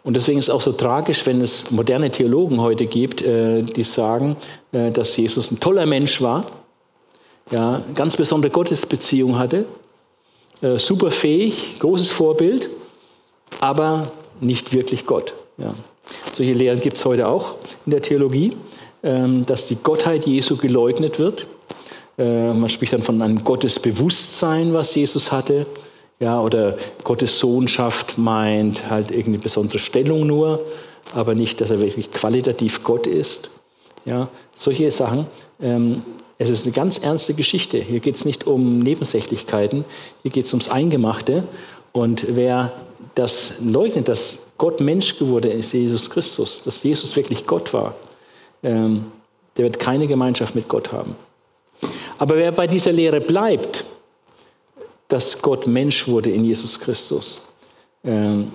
Und 0.04 0.16
deswegen 0.16 0.40
ist 0.40 0.46
es 0.46 0.50
auch 0.50 0.62
so 0.62 0.74
tragisch, 0.74 1.26
wenn 1.26 1.42
es 1.42 1.72
moderne 1.72 2.12
Theologen 2.12 2.60
heute 2.60 2.86
gibt, 2.86 3.22
äh, 3.22 3.62
die 3.62 3.84
sagen, 3.84 4.36
äh, 4.72 4.92
dass 4.92 5.16
Jesus 5.16 5.52
ein 5.52 5.60
toller 5.60 5.86
Mensch 5.86 6.22
war, 6.22 6.46
ja, 7.52 7.84
ganz 7.96 8.18
besondere 8.18 8.52
Gottesbeziehung 8.52 9.38
hatte, 9.38 9.66
äh, 10.62 10.78
super 10.78 11.12
fähig, 11.12 11.80
großes 11.80 12.12
Vorbild, 12.12 12.70
aber 13.60 14.12
nicht 14.42 14.74
wirklich 14.74 15.06
Gott. 15.06 15.34
Ja. 15.58 15.74
Solche 16.32 16.54
Lehren 16.54 16.82
gibt 16.82 16.98
es 16.98 17.06
heute 17.06 17.28
auch 17.28 17.56
in 17.86 17.92
der 17.92 18.02
Theologie, 18.02 18.58
ähm, 19.04 19.46
dass 19.46 19.68
die 19.68 19.76
Gottheit 19.76 20.26
Jesu 20.26 20.58
geleugnet 20.58 21.20
wird. 21.20 21.48
Äh, 22.18 22.54
man 22.54 22.70
spricht 22.70 22.94
dann 22.94 23.04
von 23.04 23.22
einem 23.22 23.44
Gottesbewusstsein, 23.44 24.74
was 24.74 24.96
Jesus 24.96 25.32
hatte. 25.32 25.66
Ja, 26.20 26.42
oder 26.42 26.78
Gottes 27.04 27.40
Sohnschaft 27.40 28.18
meint 28.18 28.90
halt 28.90 29.12
irgendeine 29.12 29.40
besondere 29.40 29.80
Stellung 29.80 30.26
nur, 30.26 30.62
aber 31.14 31.36
nicht, 31.36 31.60
dass 31.60 31.70
er 31.70 31.82
wirklich 31.82 32.12
qualitativ 32.12 32.84
Gott 32.84 33.08
ist. 33.08 33.50
Ja, 34.06 34.30
solche 34.56 34.90
Sachen. 34.92 35.26
Ähm, 35.62 36.04
es 36.38 36.50
ist 36.50 36.66
eine 36.66 36.74
ganz 36.74 36.98
ernste 36.98 37.34
Geschichte. 37.34 37.78
Hier 37.78 38.00
geht 38.00 38.16
es 38.16 38.26
nicht 38.26 38.48
um 38.48 38.80
Nebensächlichkeiten, 38.80 39.86
hier 40.22 40.32
geht 40.32 40.46
es 40.46 40.54
ums 40.54 40.70
Eingemachte. 40.70 41.44
Und 41.92 42.26
wer 42.30 42.74
das 43.16 43.56
leugnet, 43.62 44.08
dass 44.08 44.40
Gott 44.58 44.80
Mensch 44.80 45.18
geworden 45.18 45.52
ist, 45.52 45.74
Jesus 45.74 46.10
Christus, 46.10 46.64
dass 46.64 46.84
Jesus 46.84 47.16
wirklich 47.16 47.46
Gott 47.46 47.74
war, 47.74 47.96
ähm, 48.64 49.06
der 49.58 49.66
wird 49.66 49.80
keine 49.80 50.08
Gemeinschaft 50.08 50.56
mit 50.56 50.68
Gott 50.68 50.92
haben. 50.92 51.16
Aber 52.18 52.38
wer 52.38 52.52
bei 52.52 52.68
dieser 52.68 52.92
Lehre 52.92 53.22
bleibt, 53.22 53.86
dass 55.08 55.42
Gott 55.42 55.68
Mensch 55.68 56.08
wurde 56.08 56.32
in 56.32 56.46
Jesus 56.46 56.80
Christus, 56.80 57.44
ähm, 58.04 58.52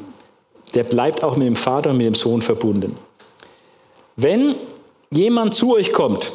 der 0.74 0.84
bleibt 0.84 1.22
auch 1.22 1.36
mit 1.36 1.46
dem 1.46 1.56
Vater 1.56 1.90
und 1.90 1.98
mit 1.98 2.06
dem 2.06 2.14
Sohn 2.14 2.42
verbunden. 2.42 2.96
Wenn 4.16 4.56
jemand 5.10 5.54
zu 5.54 5.74
euch 5.74 5.92
kommt, 5.92 6.32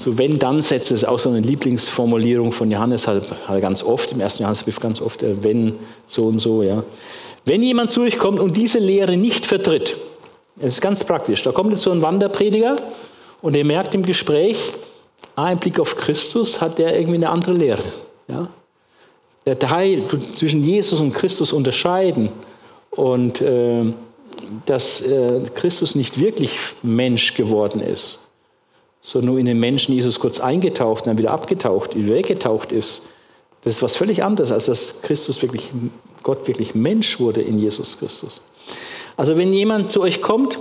so 0.00 0.16
wenn 0.16 0.38
dann 0.38 0.62
Sätze 0.62 0.94
ist 0.94 1.04
auch 1.04 1.18
so 1.18 1.28
eine 1.28 1.40
Lieblingsformulierung 1.40 2.52
von 2.52 2.70
Johannes 2.70 3.08
halt, 3.08 3.24
halt 3.48 3.60
ganz 3.60 3.82
oft 3.82 4.12
im 4.12 4.20
ersten 4.20 4.44
Johannesbrief 4.44 4.78
ganz 4.78 5.00
oft 5.00 5.24
äh, 5.24 5.42
wenn 5.42 5.74
so 6.06 6.26
und 6.26 6.38
so 6.38 6.62
ja. 6.62 6.84
Wenn 7.44 7.62
jemand 7.62 7.90
zu 7.90 8.02
euch 8.02 8.18
kommt 8.18 8.40
und 8.40 8.56
diese 8.56 8.78
Lehre 8.78 9.16
nicht 9.16 9.44
vertritt 9.44 9.96
das 10.54 10.74
ist 10.74 10.80
ganz 10.80 11.02
praktisch 11.02 11.42
da 11.42 11.50
kommt 11.50 11.72
jetzt 11.72 11.82
so 11.82 11.90
ein 11.90 12.00
Wanderprediger 12.00 12.76
und 13.42 13.56
er 13.56 13.64
merkt 13.64 13.92
im 13.96 14.04
Gespräch 14.04 14.72
ah, 15.34 15.50
im 15.50 15.58
Blick 15.58 15.80
auf 15.80 15.96
Christus 15.96 16.60
hat 16.60 16.78
der 16.78 16.96
irgendwie 16.96 17.16
eine 17.16 17.30
andere 17.30 17.54
Lehre 17.54 17.84
ja. 18.28 18.48
Der 19.46 19.58
Teil 19.58 20.02
zwischen 20.34 20.62
Jesus 20.62 21.00
und 21.00 21.12
Christus 21.12 21.52
unterscheiden 21.52 22.28
und 22.90 23.40
äh, 23.40 23.84
dass 24.66 25.00
äh, 25.00 25.40
Christus 25.54 25.96
nicht 25.96 26.20
wirklich 26.20 26.56
Mensch 26.82 27.34
geworden 27.34 27.80
ist 27.80 28.20
sondern 29.00 29.32
nur 29.32 29.38
in 29.38 29.46
den 29.46 29.60
Menschen 29.60 29.94
Jesus 29.94 30.18
kurz 30.18 30.40
eingetaucht 30.40 31.02
und 31.02 31.08
dann 31.08 31.18
wieder 31.18 31.30
abgetaucht, 31.30 31.94
wieder 31.94 32.14
weggetaucht 32.14 32.72
ist. 32.72 33.02
Das 33.62 33.76
ist 33.76 33.82
was 33.82 33.96
völlig 33.96 34.22
anderes, 34.22 34.52
als 34.52 34.66
dass 34.66 35.02
Christus 35.02 35.42
wirklich, 35.42 35.70
Gott 36.22 36.46
wirklich 36.46 36.74
Mensch 36.74 37.18
wurde 37.20 37.42
in 37.42 37.58
Jesus 37.58 37.98
Christus. 37.98 38.40
Also 39.16 39.36
wenn 39.36 39.52
jemand 39.52 39.90
zu 39.90 40.00
euch 40.00 40.22
kommt 40.22 40.58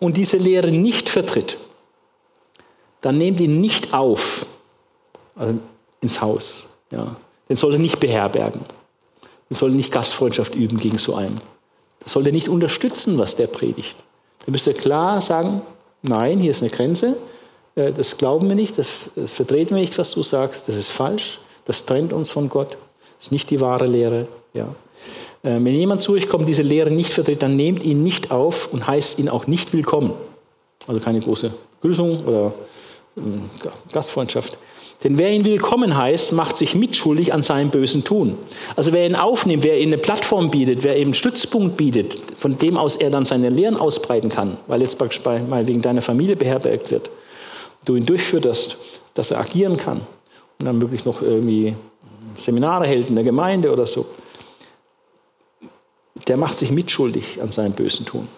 und 0.00 0.16
diese 0.16 0.36
Lehre 0.36 0.70
nicht 0.70 1.08
vertritt, 1.08 1.58
dann 3.00 3.18
nehmt 3.18 3.40
ihn 3.40 3.60
nicht 3.60 3.92
auf 3.94 4.46
also 5.36 5.58
ins 6.00 6.20
Haus. 6.20 6.76
Ja. 6.90 7.16
Den 7.48 7.56
soll 7.56 7.74
er 7.74 7.78
nicht 7.78 8.00
beherbergen. 8.00 8.62
Den 9.50 9.54
soll 9.54 9.70
er 9.70 9.76
nicht 9.76 9.92
Gastfreundschaft 9.92 10.54
üben 10.54 10.78
gegen 10.78 10.98
so 10.98 11.14
einen. 11.14 11.40
Das 12.00 12.12
soll 12.12 12.26
er 12.26 12.32
nicht 12.32 12.48
unterstützen, 12.48 13.18
was 13.18 13.36
der 13.36 13.46
predigt. 13.46 13.96
Dann 14.44 14.52
müsst 14.52 14.66
ihr 14.66 14.74
klar 14.74 15.20
sagen, 15.20 15.62
nein, 16.02 16.38
hier 16.38 16.50
ist 16.50 16.62
eine 16.62 16.70
Grenze. 16.70 17.16
Äh, 17.76 17.92
das 17.92 18.16
glauben 18.16 18.48
wir 18.48 18.56
nicht, 18.56 18.78
das, 18.78 19.10
das 19.14 19.32
vertreten 19.32 19.74
wir 19.74 19.80
nicht, 19.80 19.96
was 19.98 20.12
du 20.12 20.22
sagst, 20.22 20.68
das 20.68 20.76
ist 20.76 20.90
falsch, 20.90 21.40
das 21.64 21.86
trennt 21.86 22.12
uns 22.12 22.30
von 22.30 22.48
Gott, 22.48 22.72
das 23.18 23.26
ist 23.26 23.32
nicht 23.32 23.50
die 23.50 23.60
wahre 23.60 23.86
Lehre. 23.86 24.28
Ja. 24.52 24.74
Äh, 25.42 25.54
wenn 25.60 25.66
jemand 25.66 26.00
zu 26.00 26.12
euch 26.12 26.28
kommt, 26.28 26.48
diese 26.48 26.62
Lehre 26.62 26.90
nicht 26.90 27.12
vertritt, 27.12 27.42
dann 27.42 27.56
nehmt 27.56 27.82
ihn 27.84 28.02
nicht 28.02 28.30
auf 28.30 28.72
und 28.72 28.86
heißt 28.86 29.18
ihn 29.18 29.28
auch 29.28 29.46
nicht 29.46 29.72
willkommen. 29.72 30.12
Also 30.86 31.00
keine 31.00 31.20
große 31.20 31.52
Grüßung 31.80 32.24
oder 32.24 32.54
ähm, 33.16 33.50
Gastfreundschaft. 33.92 34.58
Denn 35.02 35.18
wer 35.18 35.30
ihn 35.30 35.44
willkommen 35.44 35.96
heißt, 35.96 36.32
macht 36.32 36.56
sich 36.56 36.74
mitschuldig 36.74 37.34
an 37.34 37.42
seinem 37.42 37.68
bösen 37.68 38.04
Tun. 38.04 38.38
Also 38.74 38.94
wer 38.94 39.04
ihn 39.04 39.16
aufnimmt, 39.16 39.62
wer 39.62 39.78
ihm 39.78 39.88
eine 39.88 39.98
Plattform 39.98 40.50
bietet, 40.50 40.82
wer 40.82 40.96
ihm 40.96 41.08
einen 41.08 41.14
Stützpunkt 41.14 41.76
bietet, 41.76 42.16
von 42.38 42.56
dem 42.56 42.78
aus 42.78 42.96
er 42.96 43.10
dann 43.10 43.26
seine 43.26 43.50
Lehren 43.50 43.76
ausbreiten 43.76 44.30
kann, 44.30 44.56
weil 44.66 44.80
jetzt 44.80 44.96
praktisch 44.96 45.22
mal 45.24 45.66
wegen 45.66 45.82
deiner 45.82 46.00
Familie 46.00 46.36
beherbergt 46.36 46.90
wird, 46.90 47.10
du 47.84 47.96
ihn 47.96 48.06
durchführst, 48.06 48.76
dass 49.14 49.30
er 49.30 49.40
agieren 49.40 49.76
kann 49.76 50.00
und 50.58 50.66
dann 50.66 50.78
möglichst 50.78 51.06
noch 51.06 51.22
irgendwie 51.22 51.74
Seminare 52.36 52.86
hält 52.86 53.08
in 53.08 53.14
der 53.14 53.24
Gemeinde 53.24 53.72
oder 53.72 53.86
so, 53.86 54.06
der 56.28 56.36
macht 56.36 56.56
sich 56.56 56.70
mitschuldig 56.70 57.40
an 57.42 57.50
seinem 57.50 57.72
bösen 57.72 58.06
Tun. 58.06 58.28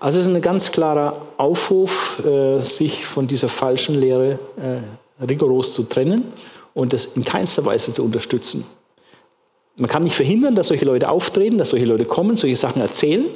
Also 0.00 0.18
es 0.18 0.26
ist 0.26 0.34
ein 0.34 0.40
ganz 0.40 0.72
klarer 0.72 1.26
Aufruf, 1.36 2.24
äh, 2.24 2.60
sich 2.60 3.04
von 3.04 3.26
dieser 3.26 3.48
falschen 3.48 3.94
Lehre 3.94 4.38
äh, 4.56 5.24
rigoros 5.24 5.74
zu 5.74 5.82
trennen 5.82 6.32
und 6.72 6.92
das 6.92 7.04
in 7.04 7.24
keinster 7.24 7.64
Weise 7.66 7.92
zu 7.92 8.02
unterstützen. 8.02 8.64
Man 9.76 9.88
kann 9.88 10.04
nicht 10.04 10.16
verhindern, 10.16 10.54
dass 10.54 10.68
solche 10.68 10.84
Leute 10.84 11.10
auftreten, 11.10 11.58
dass 11.58 11.70
solche 11.70 11.86
Leute 11.86 12.04
kommen, 12.04 12.36
solche 12.36 12.56
Sachen 12.56 12.80
erzählen. 12.80 13.26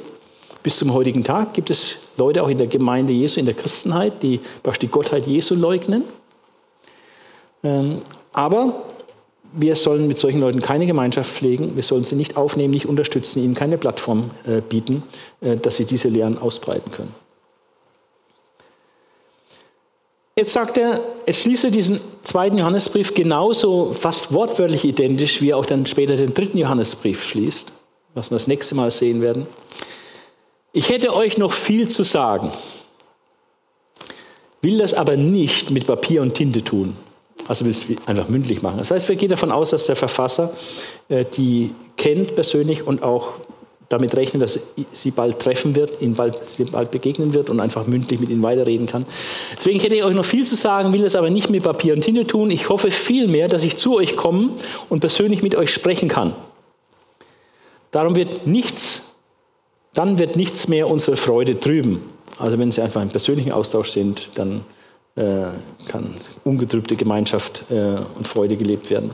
Bis 0.65 0.77
zum 0.77 0.93
heutigen 0.93 1.23
Tag 1.23 1.53
gibt 1.53 1.69
es 1.69 1.97
Leute 2.17 2.41
auch 2.41 2.49
in 2.49 2.57
der 2.57 2.65
Gemeinde 2.65 3.13
Jesu, 3.13 3.39
in 3.39 3.45
der 3.45 3.53
Christenheit, 3.53 4.23
die 4.23 4.39
die 4.81 4.87
Gottheit 4.87 5.27
Jesu 5.27 5.53
leugnen. 5.53 6.03
Ähm, 7.63 7.99
aber 8.33 8.81
wir 9.53 9.75
sollen 9.75 10.07
mit 10.07 10.17
solchen 10.17 10.39
Leuten 10.39 10.61
keine 10.61 10.87
Gemeinschaft 10.87 11.29
pflegen, 11.29 11.75
wir 11.75 11.83
sollen 11.83 12.03
sie 12.03 12.15
nicht 12.15 12.35
aufnehmen, 12.35 12.73
nicht 12.73 12.87
unterstützen, 12.87 13.43
ihnen 13.43 13.53
keine 13.53 13.77
Plattform 13.77 14.31
äh, 14.47 14.61
bieten, 14.61 15.03
äh, 15.39 15.55
dass 15.55 15.77
sie 15.77 15.85
diese 15.85 16.07
Lehren 16.07 16.39
ausbreiten 16.39 16.89
können. 16.89 17.13
Jetzt 20.35 20.53
sagt 20.53 20.79
er, 20.79 20.99
es 21.27 21.41
schließe 21.41 21.69
diesen 21.69 21.99
zweiten 22.23 22.57
Johannesbrief 22.57 23.13
genauso 23.13 23.93
fast 23.93 24.33
wortwörtlich 24.33 24.83
identisch, 24.83 25.43
wie 25.43 25.51
er 25.51 25.57
auch 25.57 25.67
dann 25.67 25.85
später 25.85 26.17
den 26.17 26.33
dritten 26.33 26.57
Johannesbrief 26.57 27.23
schließt, 27.23 27.71
was 28.15 28.31
wir 28.31 28.35
das 28.37 28.47
nächste 28.47 28.73
Mal 28.73 28.89
sehen 28.89 29.21
werden. 29.21 29.45
Ich 30.75 30.89
hätte 30.89 31.15
euch 31.15 31.37
noch 31.37 31.53
viel 31.53 31.87
zu 31.87 32.03
sagen, 32.03 32.51
will 34.61 34.77
das 34.77 34.93
aber 34.93 35.15
nicht 35.15 35.71
mit 35.71 35.87
Papier 35.87 36.21
und 36.21 36.33
Tinte 36.33 36.65
tun. 36.65 36.97
Also 37.47 37.63
will 37.63 37.71
es 37.71 37.85
einfach 38.05 38.27
mündlich 38.27 38.61
machen. 38.61 38.79
Das 38.79 38.91
heißt, 38.91 39.07
wir 39.07 39.15
gehen 39.15 39.29
davon 39.29 39.53
aus, 39.53 39.69
dass 39.69 39.85
der 39.85 39.95
Verfasser 39.95 40.53
äh, 41.07 41.23
die 41.23 41.73
kennt 41.95 42.35
persönlich 42.35 42.85
und 42.85 43.03
auch 43.03 43.35
damit 43.87 44.17
rechnet, 44.17 44.41
dass 44.41 44.59
sie 44.91 45.11
bald 45.11 45.39
treffen 45.39 45.77
wird, 45.77 46.01
ihnen 46.01 46.15
bald, 46.15 46.41
sie 46.49 46.65
bald 46.65 46.91
begegnen 46.91 47.33
wird 47.33 47.49
und 47.49 47.61
einfach 47.61 47.87
mündlich 47.87 48.19
mit 48.19 48.29
ihnen 48.29 48.43
weiterreden 48.43 48.85
kann. 48.85 49.05
Deswegen 49.57 49.79
hätte 49.79 49.95
ich 49.95 50.03
euch 50.03 50.13
noch 50.13 50.25
viel 50.25 50.45
zu 50.45 50.55
sagen, 50.55 50.91
will 50.91 51.03
das 51.03 51.15
aber 51.15 51.29
nicht 51.29 51.49
mit 51.49 51.63
Papier 51.63 51.93
und 51.93 52.01
Tinte 52.01 52.27
tun. 52.27 52.51
Ich 52.51 52.67
hoffe 52.67 52.91
vielmehr, 52.91 53.47
dass 53.47 53.63
ich 53.63 53.77
zu 53.77 53.95
euch 53.95 54.17
kommen 54.17 54.51
und 54.89 54.99
persönlich 54.99 55.41
mit 55.41 55.55
euch 55.55 55.71
sprechen 55.71 56.09
kann. 56.09 56.35
Darum 57.91 58.17
wird 58.17 58.45
nichts 58.45 59.04
dann 59.95 60.19
wird 60.19 60.35
nichts 60.35 60.67
mehr 60.67 60.87
unsere 60.87 61.17
Freude 61.17 61.59
trüben. 61.59 62.01
Also 62.37 62.59
wenn 62.59 62.71
Sie 62.71 62.81
einfach 62.81 63.01
im 63.01 63.09
persönlichen 63.09 63.51
Austausch 63.51 63.89
sind, 63.89 64.29
dann 64.35 64.65
äh, 65.15 65.47
kann 65.87 66.15
ungetrübte 66.43 66.95
Gemeinschaft 66.95 67.63
äh, 67.71 67.97
und 68.17 68.27
Freude 68.27 68.57
gelebt 68.57 68.89
werden. 68.89 69.11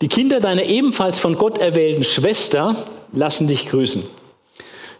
Die 0.00 0.08
Kinder 0.08 0.40
deiner 0.40 0.64
ebenfalls 0.64 1.18
von 1.18 1.36
Gott 1.36 1.58
erwählten 1.58 2.04
Schwester 2.04 2.76
lassen 3.12 3.48
dich 3.48 3.66
grüßen. 3.66 4.02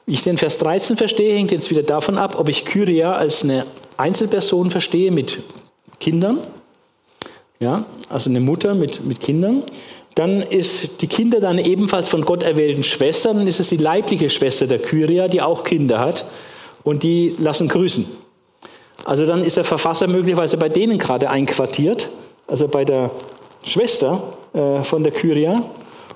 Wie 0.06 0.14
ich 0.14 0.22
den 0.22 0.38
Vers 0.38 0.58
13 0.58 0.96
verstehe, 0.96 1.34
hängt 1.34 1.50
jetzt 1.50 1.70
wieder 1.70 1.82
davon 1.82 2.16
ab, 2.16 2.36
ob 2.38 2.48
ich 2.48 2.64
Kyria 2.64 3.12
als 3.12 3.42
eine 3.44 3.66
Einzelperson 3.96 4.70
verstehe 4.70 5.10
mit 5.10 5.38
Kindern, 6.00 6.38
ja, 7.60 7.84
also 8.08 8.30
eine 8.30 8.40
Mutter 8.40 8.74
mit, 8.74 9.04
mit 9.04 9.20
Kindern, 9.20 9.64
dann 10.14 10.42
ist 10.42 11.00
die 11.00 11.06
Kinder 11.06 11.40
dann 11.40 11.58
ebenfalls 11.58 12.08
von 12.08 12.24
Gott 12.24 12.42
erwählten 12.42 12.82
Schwestern, 12.82 13.38
dann 13.38 13.46
ist 13.46 13.60
es 13.60 13.68
die 13.68 13.76
leibliche 13.76 14.30
Schwester 14.30 14.66
der 14.66 14.80
Kyria, 14.80 15.28
die 15.28 15.40
auch 15.42 15.64
Kinder 15.64 16.00
hat. 16.00 16.24
Und 16.82 17.02
die 17.02 17.34
lassen 17.38 17.68
grüßen. 17.68 18.06
Also 19.04 19.26
dann 19.26 19.44
ist 19.44 19.56
der 19.56 19.64
Verfasser 19.64 20.06
möglicherweise 20.06 20.56
bei 20.56 20.68
denen 20.68 20.98
gerade 20.98 21.30
einquartiert, 21.30 22.08
also 22.46 22.68
bei 22.68 22.84
der 22.84 23.10
Schwester 23.62 24.22
äh, 24.54 24.82
von 24.82 25.02
der 25.02 25.12
Kyria. 25.12 25.62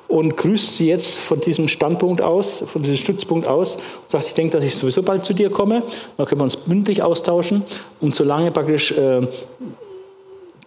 Und 0.08 0.36
grüßt 0.36 0.76
sie 0.76 0.88
jetzt 0.88 1.18
von 1.18 1.40
diesem 1.40 1.68
Standpunkt 1.68 2.20
aus, 2.20 2.64
von 2.66 2.82
diesem 2.82 2.98
Stützpunkt 2.98 3.48
aus. 3.48 3.76
Und 3.76 4.10
sagt, 4.10 4.26
ich 4.26 4.34
denke, 4.34 4.56
dass 4.56 4.64
ich 4.64 4.76
sowieso 4.76 5.02
bald 5.02 5.24
zu 5.24 5.32
dir 5.32 5.48
komme, 5.48 5.82
dann 6.16 6.26
können 6.26 6.40
wir 6.40 6.44
uns 6.44 6.66
mündlich 6.66 7.02
austauschen. 7.02 7.62
Und 8.00 8.14
solange 8.14 8.50
praktisch 8.50 8.92
äh, 8.92 9.26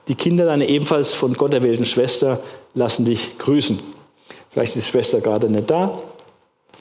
die 0.07 0.15
Kinder 0.15 0.45
deiner 0.45 0.67
ebenfalls 0.67 1.13
von 1.13 1.33
Gott 1.33 1.53
erwählten 1.53 1.85
Schwester 1.85 2.39
lassen 2.73 3.05
dich 3.05 3.37
grüßen. 3.37 3.79
Vielleicht 4.49 4.75
ist 4.75 4.87
die 4.87 4.91
Schwester 4.91 5.21
gerade 5.21 5.49
nicht 5.49 5.69
da 5.69 5.99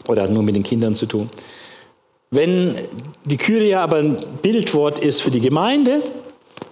oder 0.06 0.22
hat 0.22 0.30
nur 0.30 0.42
mit 0.42 0.54
den 0.54 0.62
Kindern 0.62 0.94
zu 0.94 1.06
tun. 1.06 1.30
Wenn 2.30 2.76
die 3.24 3.36
Kyria 3.36 3.82
aber 3.82 3.98
ein 3.98 4.16
Bildwort 4.42 4.98
ist 4.98 5.22
für 5.22 5.30
die 5.30 5.40
Gemeinde 5.40 6.02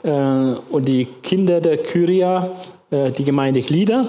äh, 0.02 0.10
und 0.10 0.86
die 0.86 1.06
Kinder 1.22 1.60
der 1.60 1.78
Kyria 1.78 2.50
äh, 2.90 3.10
die 3.10 3.24
Gemeindeglieder, 3.24 4.08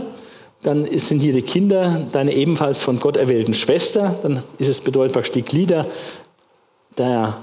dann 0.64 0.86
sind 0.86 1.20
hier 1.20 1.34
die 1.34 1.42
Kinder 1.42 2.08
deiner 2.12 2.32
ebenfalls 2.32 2.82
von 2.82 3.00
Gott 3.00 3.18
erwählten 3.18 3.54
Schwester, 3.54 4.18
dann 4.22 4.44
ist 4.58 4.70
es 4.70 4.82
bedeutet 4.82 5.14
praktisch 5.14 5.34
die 5.34 5.42
Glieder 5.42 5.86
der, 6.98 7.38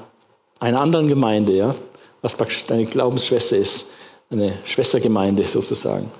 einer 0.58 0.80
anderen 0.80 1.06
Gemeinde, 1.06 1.52
ja, 1.52 1.74
was 2.22 2.34
praktisch 2.34 2.64
deine 2.66 2.86
Glaubensschwester 2.86 3.56
ist 3.56 3.86
eine 4.30 4.54
Schwestergemeinde 4.64 5.44
sozusagen. 5.44 6.10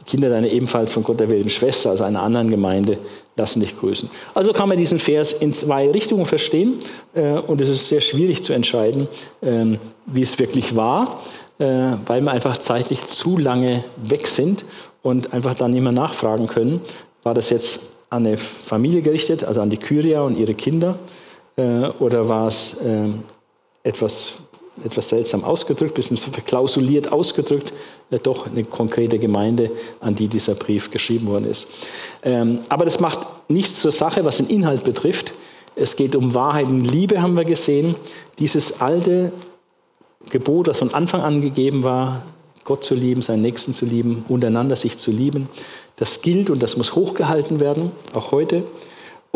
Die 0.00 0.04
Kinder 0.04 0.28
deiner 0.28 0.48
ebenfalls 0.48 0.92
von 0.92 1.02
Gott 1.02 1.20
erwählten 1.20 1.50
Schwester, 1.50 1.90
also 1.90 2.04
einer 2.04 2.22
anderen 2.22 2.48
Gemeinde, 2.48 2.98
lassen 3.36 3.60
dich 3.60 3.78
grüßen. 3.78 4.08
Also 4.34 4.52
kann 4.52 4.68
man 4.68 4.78
diesen 4.78 4.98
Vers 4.98 5.32
in 5.32 5.52
zwei 5.52 5.90
Richtungen 5.90 6.26
verstehen 6.26 6.78
äh, 7.14 7.32
und 7.32 7.60
es 7.60 7.68
ist 7.68 7.88
sehr 7.88 8.00
schwierig 8.00 8.42
zu 8.42 8.52
entscheiden, 8.52 9.08
ähm, 9.42 9.78
wie 10.06 10.22
es 10.22 10.38
wirklich 10.38 10.76
war, 10.76 11.18
äh, 11.58 11.92
weil 12.06 12.20
wir 12.22 12.30
einfach 12.30 12.56
zeitlich 12.56 13.04
zu 13.04 13.36
lange 13.36 13.84
weg 13.96 14.26
sind 14.26 14.64
und 15.02 15.32
einfach 15.32 15.54
dann 15.54 15.72
mehr 15.72 15.92
nachfragen 15.92 16.46
können, 16.46 16.80
war 17.22 17.34
das 17.34 17.50
jetzt 17.50 17.80
an 18.08 18.26
eine 18.26 18.36
Familie 18.36 19.02
gerichtet, 19.02 19.44
also 19.44 19.60
an 19.60 19.70
die 19.70 19.76
Kyria 19.76 20.22
und 20.22 20.38
ihre 20.38 20.54
Kinder, 20.54 20.98
äh, 21.56 21.88
oder 21.98 22.28
war 22.28 22.46
es 22.46 22.76
ähm, 22.84 23.24
etwas 23.82 24.34
etwas 24.84 25.08
seltsam 25.08 25.44
ausgedrückt, 25.44 25.94
bisschen 25.94 26.16
verklausuliert 26.16 27.12
ausgedrückt, 27.12 27.72
äh, 28.10 28.18
doch 28.18 28.46
eine 28.46 28.64
konkrete 28.64 29.18
Gemeinde, 29.18 29.70
an 30.00 30.14
die 30.14 30.28
dieser 30.28 30.54
Brief 30.54 30.90
geschrieben 30.90 31.26
worden 31.26 31.50
ist. 31.50 31.66
Ähm, 32.22 32.60
aber 32.68 32.84
das 32.84 33.00
macht 33.00 33.26
nichts 33.48 33.80
zur 33.80 33.92
Sache, 33.92 34.24
was 34.24 34.38
den 34.38 34.48
Inhalt 34.48 34.84
betrifft. 34.84 35.32
Es 35.74 35.96
geht 35.96 36.16
um 36.16 36.34
Wahrheit 36.34 36.66
und 36.66 36.82
Liebe, 36.82 37.20
haben 37.22 37.36
wir 37.36 37.44
gesehen. 37.44 37.96
Dieses 38.38 38.80
alte 38.80 39.32
Gebot, 40.30 40.68
das 40.68 40.78
von 40.78 40.92
Anfang 40.94 41.20
an 41.20 41.40
gegeben 41.40 41.84
war, 41.84 42.22
Gott 42.64 42.82
zu 42.82 42.94
lieben, 42.94 43.22
seinen 43.22 43.42
Nächsten 43.42 43.72
zu 43.74 43.84
lieben, 43.84 44.24
untereinander 44.28 44.74
sich 44.74 44.98
zu 44.98 45.12
lieben, 45.12 45.48
das 45.96 46.20
gilt 46.20 46.50
und 46.50 46.62
das 46.62 46.76
muss 46.76 46.94
hochgehalten 46.94 47.60
werden, 47.60 47.92
auch 48.12 48.32
heute. 48.32 48.64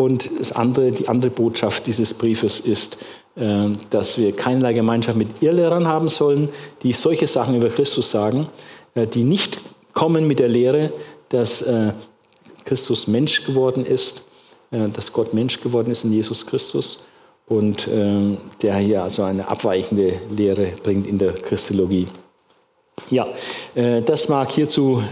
Und 0.01 0.31
das 0.39 0.51
andere, 0.51 0.91
die 0.91 1.07
andere 1.07 1.29
Botschaft 1.29 1.85
dieses 1.85 2.15
Briefes 2.15 2.59
ist, 2.59 2.97
äh, 3.35 3.69
dass 3.91 4.17
wir 4.17 4.35
keinerlei 4.35 4.73
Gemeinschaft 4.73 5.15
mit 5.15 5.43
Irrlehrern 5.43 5.87
haben 5.87 6.09
sollen, 6.09 6.49
die 6.81 6.93
solche 6.93 7.27
Sachen 7.27 7.55
über 7.55 7.69
Christus 7.69 8.09
sagen, 8.09 8.47
äh, 8.95 9.05
die 9.05 9.23
nicht 9.23 9.59
kommen 9.93 10.25
mit 10.25 10.39
der 10.39 10.47
Lehre, 10.47 10.91
dass 11.29 11.61
äh, 11.61 11.93
Christus 12.65 13.05
Mensch 13.07 13.45
geworden 13.45 13.85
ist, 13.85 14.23
dass 14.71 15.11
Gott 15.11 15.33
Mensch 15.33 15.59
geworden 15.59 15.91
ist 15.91 16.05
in 16.05 16.13
Jesus 16.13 16.45
Christus 16.45 16.99
und 17.47 17.87
der 17.87 18.77
hier 18.77 19.03
also 19.03 19.23
eine 19.23 19.49
abweichende 19.49 20.21
Lehre 20.29 20.73
bringt 20.81 21.07
in 21.07 21.17
der 21.17 21.33
Christologie. 21.33 22.07
Ja, 23.09 23.27
das 23.73 24.29
mag 24.29 24.51
hierzu 24.51 25.03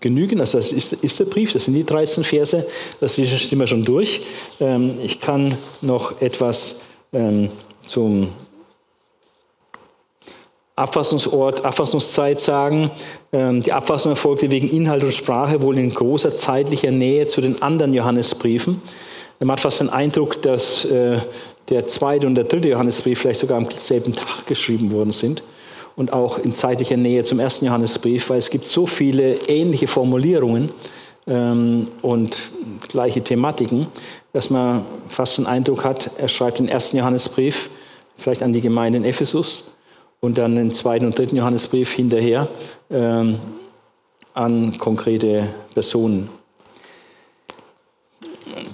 genügen. 0.00 0.40
Also 0.40 0.58
das 0.58 0.72
ist, 0.72 0.92
ist 0.92 1.18
der 1.18 1.24
Brief, 1.24 1.52
das 1.52 1.64
sind 1.64 1.74
die 1.74 1.84
13 1.84 2.24
Verse, 2.24 2.66
das 3.00 3.14
sind 3.14 3.58
wir 3.58 3.66
schon 3.66 3.84
durch. 3.84 4.20
Ähm, 4.60 4.98
ich 5.02 5.20
kann 5.20 5.56
noch 5.80 6.20
etwas 6.20 6.76
ähm, 7.12 7.50
zum 7.84 8.28
Abfassungsort, 10.76 11.64
Abfassungszeit 11.64 12.38
sagen. 12.38 12.90
Ähm, 13.32 13.62
die 13.62 13.72
Abfassung 13.72 14.12
erfolgte 14.12 14.50
wegen 14.50 14.68
Inhalt 14.68 15.02
und 15.02 15.12
Sprache 15.12 15.60
wohl 15.62 15.78
in 15.78 15.92
großer 15.92 16.36
zeitlicher 16.36 16.92
Nähe 16.92 17.26
zu 17.26 17.40
den 17.40 17.60
anderen 17.62 17.94
Johannesbriefen. 17.94 18.80
Man 19.40 19.52
hat 19.52 19.60
fast 19.60 19.80
den 19.80 19.88
Eindruck, 19.88 20.42
dass 20.42 20.84
äh, 20.84 21.18
der 21.68 21.86
zweite 21.86 22.26
und 22.26 22.34
der 22.34 22.44
dritte 22.44 22.68
Johannesbrief 22.68 23.20
vielleicht 23.20 23.40
sogar 23.40 23.58
am 23.58 23.70
selben 23.70 24.14
Tag 24.14 24.46
geschrieben 24.46 24.90
worden 24.92 25.12
sind 25.12 25.42
und 25.98 26.12
auch 26.12 26.38
in 26.38 26.54
zeitlicher 26.54 26.96
Nähe 26.96 27.24
zum 27.24 27.40
ersten 27.40 27.66
Johannesbrief, 27.66 28.30
weil 28.30 28.38
es 28.38 28.50
gibt 28.50 28.64
so 28.64 28.86
viele 28.86 29.34
ähnliche 29.48 29.88
Formulierungen 29.88 30.70
ähm, 31.26 31.88
und 32.02 32.50
gleiche 32.86 33.20
Thematiken, 33.20 33.88
dass 34.32 34.48
man 34.48 34.86
fast 35.08 35.38
den 35.38 35.46
Eindruck 35.46 35.84
hat, 35.84 36.12
er 36.16 36.28
schreibt 36.28 36.60
den 36.60 36.68
ersten 36.68 36.98
Johannesbrief 36.98 37.68
vielleicht 38.16 38.44
an 38.44 38.52
die 38.52 38.60
Gemeinde 38.60 38.98
in 38.98 39.04
Ephesus 39.04 39.72
und 40.20 40.38
dann 40.38 40.54
den 40.54 40.70
zweiten 40.70 41.04
und 41.04 41.18
dritten 41.18 41.36
Johannesbrief 41.36 41.92
hinterher 41.92 42.46
ähm, 42.90 43.40
an 44.34 44.78
konkrete 44.78 45.48
Personen. 45.74 46.28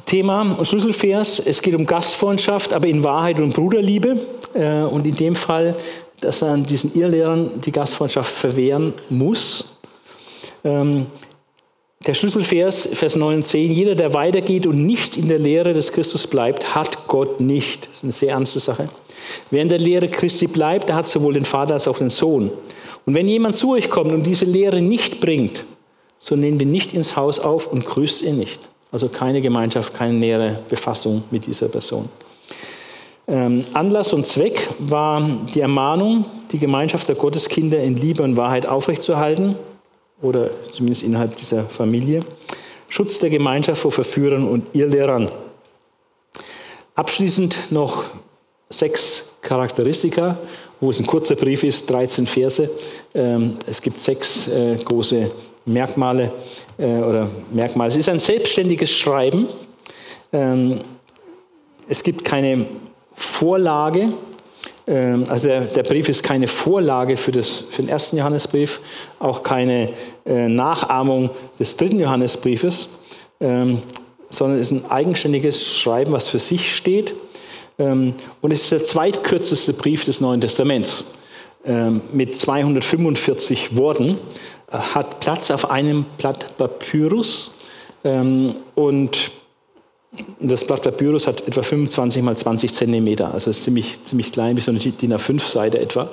Thema 0.05 0.43
und 0.43 0.67
Schlüsselvers, 0.67 1.39
es 1.39 1.63
geht 1.63 1.75
um 1.75 1.87
Gastfreundschaft, 1.87 2.75
aber 2.75 2.87
in 2.87 3.03
Wahrheit 3.03 3.41
und 3.41 3.55
Bruderliebe. 3.55 4.21
Äh, 4.55 4.83
und 4.83 5.07
in 5.07 5.17
dem 5.17 5.35
Fall, 5.35 5.75
dass 6.25 6.43
er 6.43 6.57
diesen 6.59 6.95
Irrlehrern 6.95 7.61
die 7.65 7.73
Gastfreundschaft 7.73 8.33
verwehren 8.33 8.93
muss. 9.09 9.65
Ähm, 10.65 11.07
der 12.07 12.15
Schlüsselvers, 12.15 12.89
Vers 12.93 13.17
9 13.17 13.37
und 13.37 13.43
10, 13.45 13.71
jeder, 13.71 13.95
der 13.95 14.13
weitergeht 14.13 14.67
und 14.67 14.85
nicht 14.85 15.17
in 15.17 15.29
der 15.29 15.39
Lehre 15.39 15.73
des 15.73 15.93
Christus 15.93 16.27
bleibt, 16.27 16.75
hat 16.75 17.09
Gott 17.09 17.41
nicht. 17.41 17.89
Das 17.89 17.97
ist 17.97 18.05
eine 18.05 18.13
sehr 18.13 18.33
ernste 18.33 18.61
Sache. 18.61 18.89
Wer 19.51 19.63
in 19.63 19.71
der 19.71 19.79
Lehre 19.79 20.09
Christi 20.09 20.47
bleibt, 20.47 20.91
der 20.91 20.97
hat 20.97 21.09
sowohl 21.09 21.35
den 21.35 21.47
Vater 21.47 21.75
als 21.75 21.89
auch 21.89 21.99
den 21.99 22.11
Sohn. 22.11 22.51
Und 23.07 23.15
wenn 23.15 23.29
jemand 23.29 23.57
zu 23.57 23.73
euch 23.73 23.89
kommt 23.89 24.13
und 24.13 24.25
diese 24.25 24.45
Lehre 24.45 24.83
nicht 24.83 25.21
bringt, 25.21 25.65
so 26.19 26.37
nehmt 26.37 26.61
ihn 26.61 26.71
nicht 26.71 26.93
ins 26.95 27.17
Haus 27.17 27.39
auf 27.39 27.67
und 27.67 27.87
grüßt 27.87 28.23
ihn 28.23 28.39
nicht. 28.39 28.61
Also 28.93 29.09
keine 29.09 29.41
Gemeinschaft, 29.41 29.95
keine 29.95 30.15
nähere 30.15 30.61
Befassung 30.69 31.25
mit 31.31 31.47
dieser 31.47 31.69
Person. 31.69 32.09
Ähm, 33.27 33.65
Anlass 33.73 34.13
und 34.13 34.27
Zweck 34.27 34.69
war 34.79 35.27
die 35.55 35.61
Ermahnung, 35.61 36.27
die 36.53 36.59
Gemeinschaft 36.59 37.09
der 37.09 37.17
Gotteskinder 37.17 37.79
in 37.79 37.97
Liebe 37.97 38.23
und 38.23 38.37
Wahrheit 38.37 38.67
aufrechtzuerhalten 38.67 39.57
oder 40.21 40.51
zumindest 40.73 41.03
innerhalb 41.03 41.37
dieser 41.37 41.65
Familie. 41.65 42.21
Schutz 42.89 43.19
der 43.19 43.31
Gemeinschaft 43.31 43.81
vor 43.81 43.93
Verführern 43.93 44.47
und 44.47 44.75
Irrlehrern. 44.75 45.31
Abschließend 46.95 47.73
noch 47.73 48.05
sechs 48.69 49.33
Charakteristika, 49.41 50.37
wo 50.81 50.91
es 50.91 51.01
ein 51.01 51.07
kurzer 51.07 51.35
Brief 51.35 51.65
ist, 51.65 51.89
13 51.91 52.27
Verse. 52.27 52.71
Ähm, 53.15 53.55
es 53.67 53.81
gibt 53.81 54.01
sechs 54.01 54.49
äh, 54.49 54.77
große 54.77 55.31
Merkmale 55.65 56.31
äh, 56.79 56.99
oder 56.99 57.29
Merkmale. 57.51 57.91
Es 57.91 57.97
ist 57.97 58.09
ein 58.09 58.19
selbstständiges 58.19 58.91
Schreiben. 58.91 59.49
Ähm, 60.33 60.81
es 61.89 62.03
gibt 62.03 62.25
keine 62.25 62.67
Vorlage, 63.15 64.13
ähm, 64.87 65.25
also 65.29 65.47
der, 65.47 65.63
der, 65.63 65.83
Brief 65.83 66.09
ist 66.09 66.23
keine 66.23 66.47
Vorlage 66.47 67.17
für, 67.17 67.33
das, 67.33 67.65
für 67.71 67.83
den 67.83 67.89
ersten 67.89 68.17
Johannesbrief, 68.17 68.81
auch 69.19 69.43
keine 69.43 69.91
äh, 70.27 70.49
Nachahmung 70.49 71.31
des 71.59 71.77
dritten 71.77 71.99
Johannesbriefes, 72.01 72.91
ähm, 73.41 73.83
sondern 74.29 74.59
ist 74.59 74.73
ein 74.73 74.91
eigenständiges 74.91 75.67
Schreiben, 75.67 76.13
was 76.13 76.29
für 76.29 76.39
sich 76.39 76.75
steht. 76.75 77.15
Ähm, 77.79 78.15
und 78.41 78.51
es 78.51 78.63
ist 78.63 78.73
der 78.73 78.85
zweitkürzeste 78.85 79.73
Brief 79.73 80.05
des 80.05 80.21
Neuen 80.21 80.41
Testaments 80.41 81.05
mit 82.13 82.37
245 82.37 83.75
Worten, 83.75 84.19
äh, 84.71 84.77
hat 84.77 85.21
Platz 85.21 85.51
auf 85.51 85.71
einem 85.71 86.05
Blatt 86.19 86.59
Papyrus 86.59 87.53
und 88.75 89.31
das 90.41 90.65
Blatt 90.65 90.83
Papyrus 90.83 91.27
hat 91.27 91.47
etwa 91.47 91.63
25 91.63 92.23
mal 92.23 92.37
20 92.37 92.73
Zentimeter, 92.73 93.33
also 93.33 93.51
ist 93.51 93.65
ziemlich, 93.65 94.03
ziemlich 94.05 94.33
klein, 94.33 94.57
wie 94.57 94.61
so 94.61 94.71
eine 94.71 94.81
DIN 94.81 95.15
A5-Seite 95.15 95.79
etwa. 95.79 96.09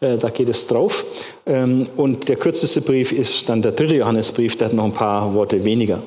Äh, 0.00 0.18
da 0.18 0.30
geht 0.30 0.48
es 0.48 0.66
drauf. 0.66 1.04
Ähm, 1.46 1.88
und 1.96 2.28
der 2.28 2.36
kürzeste 2.36 2.80
Brief 2.80 3.12
ist 3.12 3.48
dann 3.48 3.62
der 3.62 3.72
dritte 3.72 3.96
Johannesbrief, 3.96 4.56
der 4.56 4.68
hat 4.68 4.74
noch 4.74 4.84
ein 4.84 4.92
paar 4.92 5.34
Worte 5.34 5.64
weniger. 5.64 6.02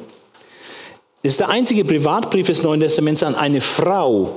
Es 1.22 1.34
ist 1.34 1.40
der 1.40 1.50
einzige 1.50 1.86
Privatbrief 1.86 2.48
des 2.48 2.64
Neuen 2.64 2.82
Testaments 2.82 3.24
an 3.24 3.36
eine 3.36 3.62
Frau, 3.62 4.36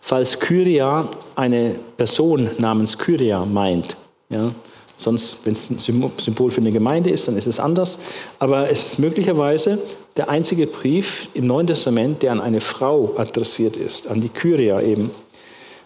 falls 0.00 0.38
Kyria 0.38 1.08
eine 1.34 1.76
Person 1.96 2.50
namens 2.58 2.98
Kyria 2.98 3.44
meint. 3.44 3.96
Ja? 4.28 4.52
Sonst, 4.98 5.40
wenn 5.44 5.52
es 5.52 5.70
ein 5.70 5.78
Symbol 5.78 6.50
für 6.50 6.60
eine 6.60 6.72
Gemeinde 6.72 7.10
ist, 7.10 7.28
dann 7.28 7.36
ist 7.36 7.46
es 7.46 7.60
anders. 7.60 7.98
Aber 8.38 8.70
es 8.70 8.92
ist 8.92 8.98
möglicherweise 8.98 9.78
der 10.16 10.30
einzige 10.30 10.66
Brief 10.66 11.28
im 11.34 11.46
Neuen 11.46 11.66
Testament, 11.66 12.22
der 12.22 12.32
an 12.32 12.40
eine 12.40 12.60
Frau 12.60 13.14
adressiert 13.16 13.76
ist, 13.76 14.06
an 14.06 14.20
die 14.20 14.28
Kyria 14.28 14.80
eben. 14.80 15.10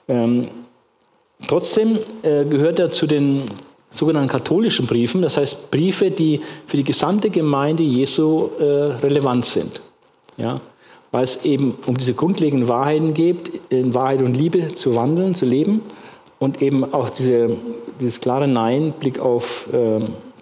Ähm, 0.09 0.49
trotzdem 1.47 1.99
äh, 2.23 2.45
gehört 2.45 2.79
er 2.79 2.91
zu 2.91 3.07
den 3.07 3.43
sogenannten 3.91 4.31
katholischen 4.31 4.87
Briefen, 4.87 5.21
das 5.21 5.37
heißt 5.37 5.71
Briefe, 5.71 6.11
die 6.11 6.41
für 6.67 6.77
die 6.77 6.85
gesamte 6.85 7.31
Gemeinde 7.31 7.83
Jesu 7.83 8.51
äh, 8.59 8.65
relevant 8.65 9.45
sind. 9.45 9.81
Ja? 10.37 10.61
Weil 11.11 11.25
es 11.25 11.45
eben 11.45 11.77
um 11.87 11.97
diese 11.97 12.15
grundlegenden 12.15 12.69
Wahrheiten 12.69 13.15
geht, 13.15 13.51
in 13.69 13.95
Wahrheit 13.95 14.23
und 14.23 14.37
Liebe 14.37 14.75
zu 14.75 14.95
wandeln, 14.95 15.35
zu 15.35 15.45
leben 15.45 15.83
und 16.39 16.63
eben 16.63 16.95
auch 16.95 17.11
diese, 17.11 17.57
dieses 18.01 18.21
klare 18.21 18.47
Nein, 18.47 18.95
Blick 18.99 19.19
auf 19.19 19.69
äh, 19.73 20.01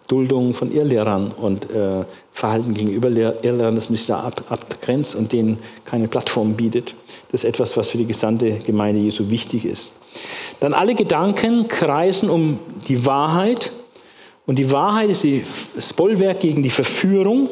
Duldung 0.08 0.54
von 0.54 0.72
Irrlehrern 0.72 1.32
und 1.32 1.70
äh, 1.70 2.04
Verhalten 2.32 2.72
gegenüber 2.72 3.08
Irrlehrern, 3.10 3.74
das 3.74 3.90
man 3.90 3.96
sich 3.96 4.06
da 4.06 4.20
ab, 4.20 4.42
abgrenzt 4.48 5.14
und 5.14 5.32
denen 5.32 5.58
keine 5.84 6.08
Plattform 6.08 6.54
bietet. 6.54 6.94
Das 7.30 7.44
ist 7.44 7.48
etwas, 7.48 7.76
was 7.76 7.90
für 7.90 7.98
die 7.98 8.06
gesamte 8.06 8.52
Gemeinde 8.58 9.02
Jesu 9.02 9.30
wichtig 9.30 9.66
ist. 9.66 9.92
Dann 10.60 10.72
alle 10.72 10.94
Gedanken 10.94 11.68
kreisen 11.68 12.30
um 12.30 12.58
die 12.88 13.04
Wahrheit. 13.04 13.70
Und 14.46 14.58
die 14.58 14.72
Wahrheit 14.72 15.10
ist 15.10 15.26
das 15.74 15.92
Bollwerk 15.92 16.40
gegen 16.40 16.62
die 16.62 16.70
Verführung, 16.70 17.50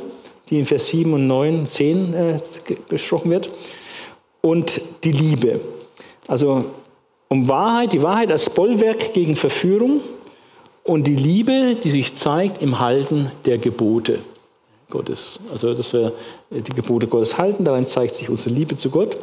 die 0.49 0.59
in 0.59 0.65
Vers 0.65 0.89
7 0.89 1.13
und 1.13 1.27
9, 1.27 1.67
10 1.67 2.15
äh, 2.15 2.39
besprochen 2.89 3.31
wird. 3.31 3.51
Und 4.41 4.81
die 5.05 5.13
Liebe. 5.13 5.61
Also 6.27 6.65
um 7.29 7.47
Wahrheit, 7.49 7.93
die 7.93 8.03
Wahrheit 8.03 8.33
als 8.33 8.49
Bollwerk 8.49 9.13
gegen 9.13 9.37
Verführung 9.37 10.01
und 10.87 11.07
die 11.07 11.17
Liebe, 11.17 11.77
die 11.83 11.91
sich 11.91 12.15
zeigt 12.15 12.63
im 12.63 12.79
Halten 12.79 13.31
der 13.45 13.59
Gebote 13.59 14.21
Gottes. 14.89 15.41
Also, 15.53 15.75
dass 15.75 15.93
wir 15.93 16.13
die 16.51 16.73
Gebote 16.73 17.09
Gottes 17.09 17.39
halten, 17.39 17.65
daran 17.65 17.87
zeigt 17.87 18.15
sich 18.15 18.29
unsere 18.29 18.55
Liebe 18.55 18.77
zu 18.77 18.91
Gott. 18.91 19.17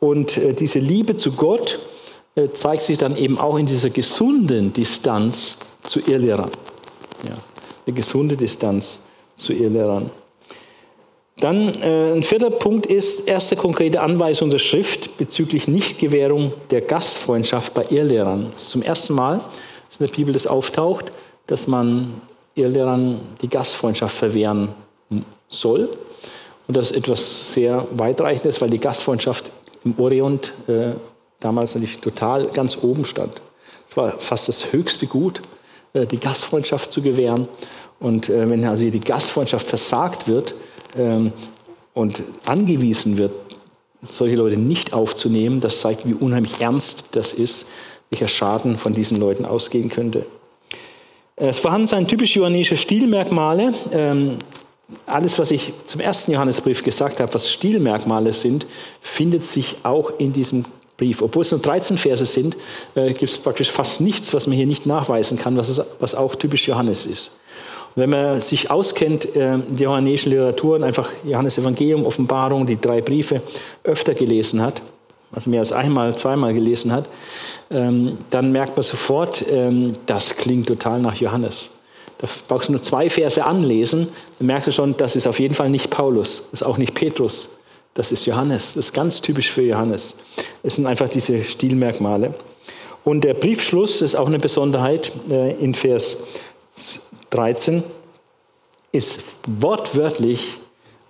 Und 0.00 0.36
äh, 0.38 0.54
diese 0.54 0.78
Liebe 0.78 1.16
zu 1.16 1.32
Gott 1.32 1.78
äh, 2.34 2.48
zeigt 2.52 2.82
sich 2.82 2.98
dann 2.98 3.16
eben 3.16 3.38
auch 3.38 3.58
in 3.58 3.66
dieser 3.66 3.90
gesunden 3.90 4.72
Distanz 4.72 5.58
zu 5.82 6.00
Irrlehrern. 6.00 6.50
Ja, 7.26 7.36
eine 7.86 7.94
gesunde 7.94 8.36
Distanz 8.36 9.00
zu 9.36 9.52
Irrlehrern. 9.52 10.10
Dann 11.38 11.74
äh, 11.82 12.12
ein 12.12 12.22
vierter 12.22 12.50
Punkt 12.50 12.86
ist 12.86 13.28
erste 13.28 13.56
konkrete 13.56 14.00
Anweisung 14.00 14.50
der 14.50 14.58
Schrift 14.58 15.18
bezüglich 15.18 15.68
Nichtgewährung 15.68 16.52
der 16.70 16.80
Gastfreundschaft 16.80 17.74
bei 17.74 17.84
Irrlehrern. 17.90 18.52
Zum 18.56 18.82
ersten 18.82 19.14
Mal 19.14 19.40
dass 19.94 20.00
in 20.00 20.06
der 20.06 20.16
Bibel 20.16 20.32
das 20.32 20.48
auftaucht, 20.48 21.12
dass 21.46 21.68
man 21.68 22.20
Irrlehrern 22.56 23.20
die 23.42 23.48
Gastfreundschaft 23.48 24.16
verwehren 24.16 24.70
soll. 25.48 25.88
Und 26.66 26.76
das 26.76 26.90
ist 26.90 26.96
etwas 26.96 27.52
sehr 27.52 27.86
weitreichendes, 27.92 28.60
weil 28.60 28.70
die 28.70 28.78
Gastfreundschaft 28.78 29.52
im 29.84 29.94
Orient 29.98 30.52
äh, 30.66 30.92
damals 31.38 31.74
natürlich 31.74 32.00
total 32.00 32.46
ganz 32.46 32.78
oben 32.82 33.04
stand. 33.04 33.40
Es 33.88 33.96
war 33.96 34.18
fast 34.18 34.48
das 34.48 34.72
höchste 34.72 35.06
Gut, 35.06 35.42
äh, 35.92 36.06
die 36.06 36.18
Gastfreundschaft 36.18 36.90
zu 36.90 37.00
gewähren. 37.00 37.46
Und 38.00 38.28
äh, 38.28 38.48
wenn 38.50 38.64
also 38.64 38.88
die 38.88 38.98
Gastfreundschaft 38.98 39.66
versagt 39.66 40.26
wird 40.26 40.54
ähm, 40.96 41.32
und 41.92 42.22
angewiesen 42.46 43.16
wird, 43.16 43.32
solche 44.02 44.36
Leute 44.36 44.56
nicht 44.56 44.92
aufzunehmen, 44.92 45.60
das 45.60 45.80
zeigt, 45.80 46.06
wie 46.06 46.14
unheimlich 46.14 46.60
ernst 46.60 47.10
das 47.12 47.32
ist, 47.32 47.66
welcher 48.14 48.28
Schaden 48.28 48.78
von 48.78 48.94
diesen 48.94 49.18
Leuten 49.18 49.44
ausgehen 49.44 49.88
könnte. 49.88 50.24
Es 51.34 51.58
vorhanden 51.58 51.88
sind 51.88 52.06
typisch 52.06 52.36
johannäische 52.36 52.76
Stilmerkmale. 52.76 53.74
Ähm, 53.92 54.38
alles, 55.06 55.36
was 55.40 55.50
ich 55.50 55.72
zum 55.86 56.00
ersten 56.00 56.30
Johannesbrief 56.30 56.84
gesagt 56.84 57.18
habe, 57.18 57.34
was 57.34 57.50
Stilmerkmale 57.50 58.32
sind, 58.32 58.66
findet 59.00 59.44
sich 59.44 59.76
auch 59.82 60.12
in 60.18 60.32
diesem 60.32 60.64
Brief. 60.96 61.22
Obwohl 61.22 61.42
es 61.42 61.50
nur 61.50 61.60
13 61.60 61.98
Verse 61.98 62.24
sind, 62.24 62.56
äh, 62.94 63.08
gibt 63.08 63.32
es 63.32 63.38
praktisch 63.38 63.72
fast 63.72 64.00
nichts, 64.00 64.32
was 64.32 64.46
man 64.46 64.56
hier 64.56 64.68
nicht 64.68 64.86
nachweisen 64.86 65.36
kann, 65.36 65.56
was, 65.56 65.68
es, 65.68 65.80
was 65.98 66.14
auch 66.14 66.36
typisch 66.36 66.68
Johannes 66.68 67.06
ist. 67.06 67.32
Und 67.96 68.02
wenn 68.02 68.10
man 68.10 68.40
sich 68.40 68.70
auskennt 68.70 69.34
äh, 69.34 69.54
in 69.54 69.76
der 69.76 69.86
johannäischen 69.86 70.30
Literatur 70.30 70.76
und 70.76 70.84
einfach 70.84 71.10
Johannes 71.24 71.58
Evangelium, 71.58 72.06
Offenbarung, 72.06 72.64
die 72.64 72.80
drei 72.80 73.00
Briefe 73.00 73.42
öfter 73.82 74.14
gelesen 74.14 74.62
hat, 74.62 74.82
also 75.34 75.50
mehr 75.50 75.60
als 75.60 75.72
einmal, 75.72 76.16
zweimal 76.16 76.52
gelesen 76.52 76.92
hat, 76.92 77.08
ähm, 77.70 78.18
dann 78.30 78.52
merkt 78.52 78.76
man 78.76 78.82
sofort, 78.82 79.44
ähm, 79.50 79.94
das 80.06 80.36
klingt 80.36 80.66
total 80.66 81.00
nach 81.00 81.16
Johannes. 81.16 81.70
Da 82.18 82.28
brauchst 82.48 82.68
du 82.68 82.72
nur 82.72 82.82
zwei 82.82 83.10
Verse 83.10 83.44
anlesen, 83.44 84.08
dann 84.38 84.46
merkst 84.46 84.68
du 84.68 84.72
schon, 84.72 84.96
das 84.96 85.16
ist 85.16 85.26
auf 85.26 85.40
jeden 85.40 85.54
Fall 85.54 85.70
nicht 85.70 85.90
Paulus, 85.90 86.48
das 86.50 86.60
ist 86.60 86.66
auch 86.66 86.78
nicht 86.78 86.94
Petrus, 86.94 87.50
das 87.94 88.12
ist 88.12 88.26
Johannes. 88.26 88.74
Das 88.74 88.86
ist 88.86 88.92
ganz 88.92 89.20
typisch 89.20 89.50
für 89.50 89.62
Johannes. 89.62 90.16
Es 90.62 90.76
sind 90.76 90.86
einfach 90.86 91.08
diese 91.08 91.44
Stilmerkmale. 91.44 92.34
Und 93.04 93.22
der 93.22 93.34
Briefschluss 93.34 94.02
ist 94.02 94.14
auch 94.14 94.26
eine 94.26 94.38
Besonderheit 94.38 95.12
äh, 95.30 95.52
in 95.62 95.74
Vers 95.74 96.18
13, 97.30 97.82
ist 98.92 99.20
wortwörtlich, 99.46 100.58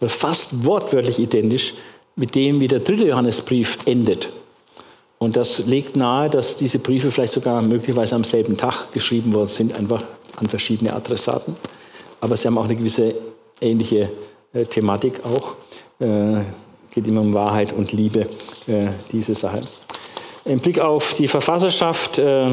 fast 0.00 0.64
wortwörtlich 0.64 1.18
identisch 1.18 1.74
mit 2.16 2.34
dem, 2.34 2.60
wie 2.60 2.68
der 2.68 2.80
dritte 2.80 3.06
Johannesbrief 3.06 3.78
endet. 3.86 4.30
Und 5.18 5.36
das 5.36 5.66
legt 5.66 5.96
nahe, 5.96 6.28
dass 6.28 6.56
diese 6.56 6.78
Briefe 6.78 7.10
vielleicht 7.10 7.32
sogar 7.32 7.62
möglicherweise 7.62 8.14
am 8.14 8.24
selben 8.24 8.56
Tag 8.56 8.92
geschrieben 8.92 9.32
worden 9.32 9.48
sind, 9.48 9.76
einfach 9.76 10.02
an 10.36 10.48
verschiedene 10.48 10.92
Adressaten. 10.92 11.56
Aber 12.20 12.36
sie 12.36 12.46
haben 12.46 12.58
auch 12.58 12.64
eine 12.64 12.76
gewisse 12.76 13.14
ähnliche 13.60 14.10
äh, 14.52 14.64
Thematik 14.64 15.20
auch. 15.24 15.54
Äh, 16.00 16.42
geht 16.90 17.06
immer 17.06 17.20
um 17.20 17.34
Wahrheit 17.34 17.72
und 17.72 17.92
Liebe, 17.92 18.26
äh, 18.66 18.88
diese 19.12 19.34
Sache. 19.34 19.60
Im 20.44 20.60
Blick 20.60 20.78
auf 20.78 21.14
die 21.14 21.26
Verfasserschaft 21.26 22.18
äh, 22.18 22.50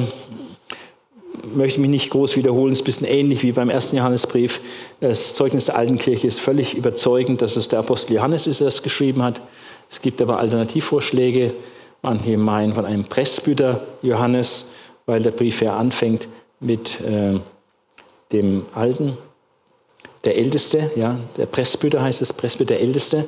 möchte 1.54 1.76
ich 1.76 1.78
mich 1.78 1.90
nicht 1.90 2.10
groß 2.10 2.38
wiederholen. 2.38 2.74
Es 2.74 2.80
ist 2.80 2.84
ein 2.84 2.86
bisschen 2.86 3.08
ähnlich 3.08 3.44
wie 3.44 3.52
beim 3.52 3.70
ersten 3.70 3.98
Johannesbrief. 3.98 4.62
Das 5.00 5.34
Zeugnis 5.34 5.66
der 5.66 5.78
alten 5.78 5.98
Kirche 5.98 6.28
ist 6.28 6.40
völlig 6.40 6.74
überzeugend, 6.74 7.42
dass 7.42 7.56
es 7.56 7.68
der 7.68 7.80
Apostel 7.80 8.16
Johannes 8.16 8.48
ist, 8.48 8.62
der 8.62 8.68
es 8.68 8.82
geschrieben 8.82 9.24
hat. 9.24 9.42
Es 9.90 10.02
gibt 10.02 10.22
aber 10.22 10.40
Alternativvorschläge. 10.40 11.54
Manche 12.02 12.38
meinen 12.38 12.74
von 12.74 12.86
einem 12.86 13.06
Presbyter 13.06 13.82
Johannes, 14.02 14.66
weil 15.06 15.22
der 15.22 15.32
Brief 15.32 15.62
ja 15.62 15.78
anfängt 15.78 16.28
mit 16.60 17.00
äh, 17.02 17.40
dem 18.32 18.66
Alten, 18.74 19.18
der 20.26 20.38
Älteste, 20.38 20.92
ja, 20.96 21.18
der 21.38 21.46
Presbyter 21.48 22.02
heißt 22.02 22.22
es, 22.22 22.34
Presbyter 22.34 22.76
der 22.76 22.82
Älteste, 22.82 23.28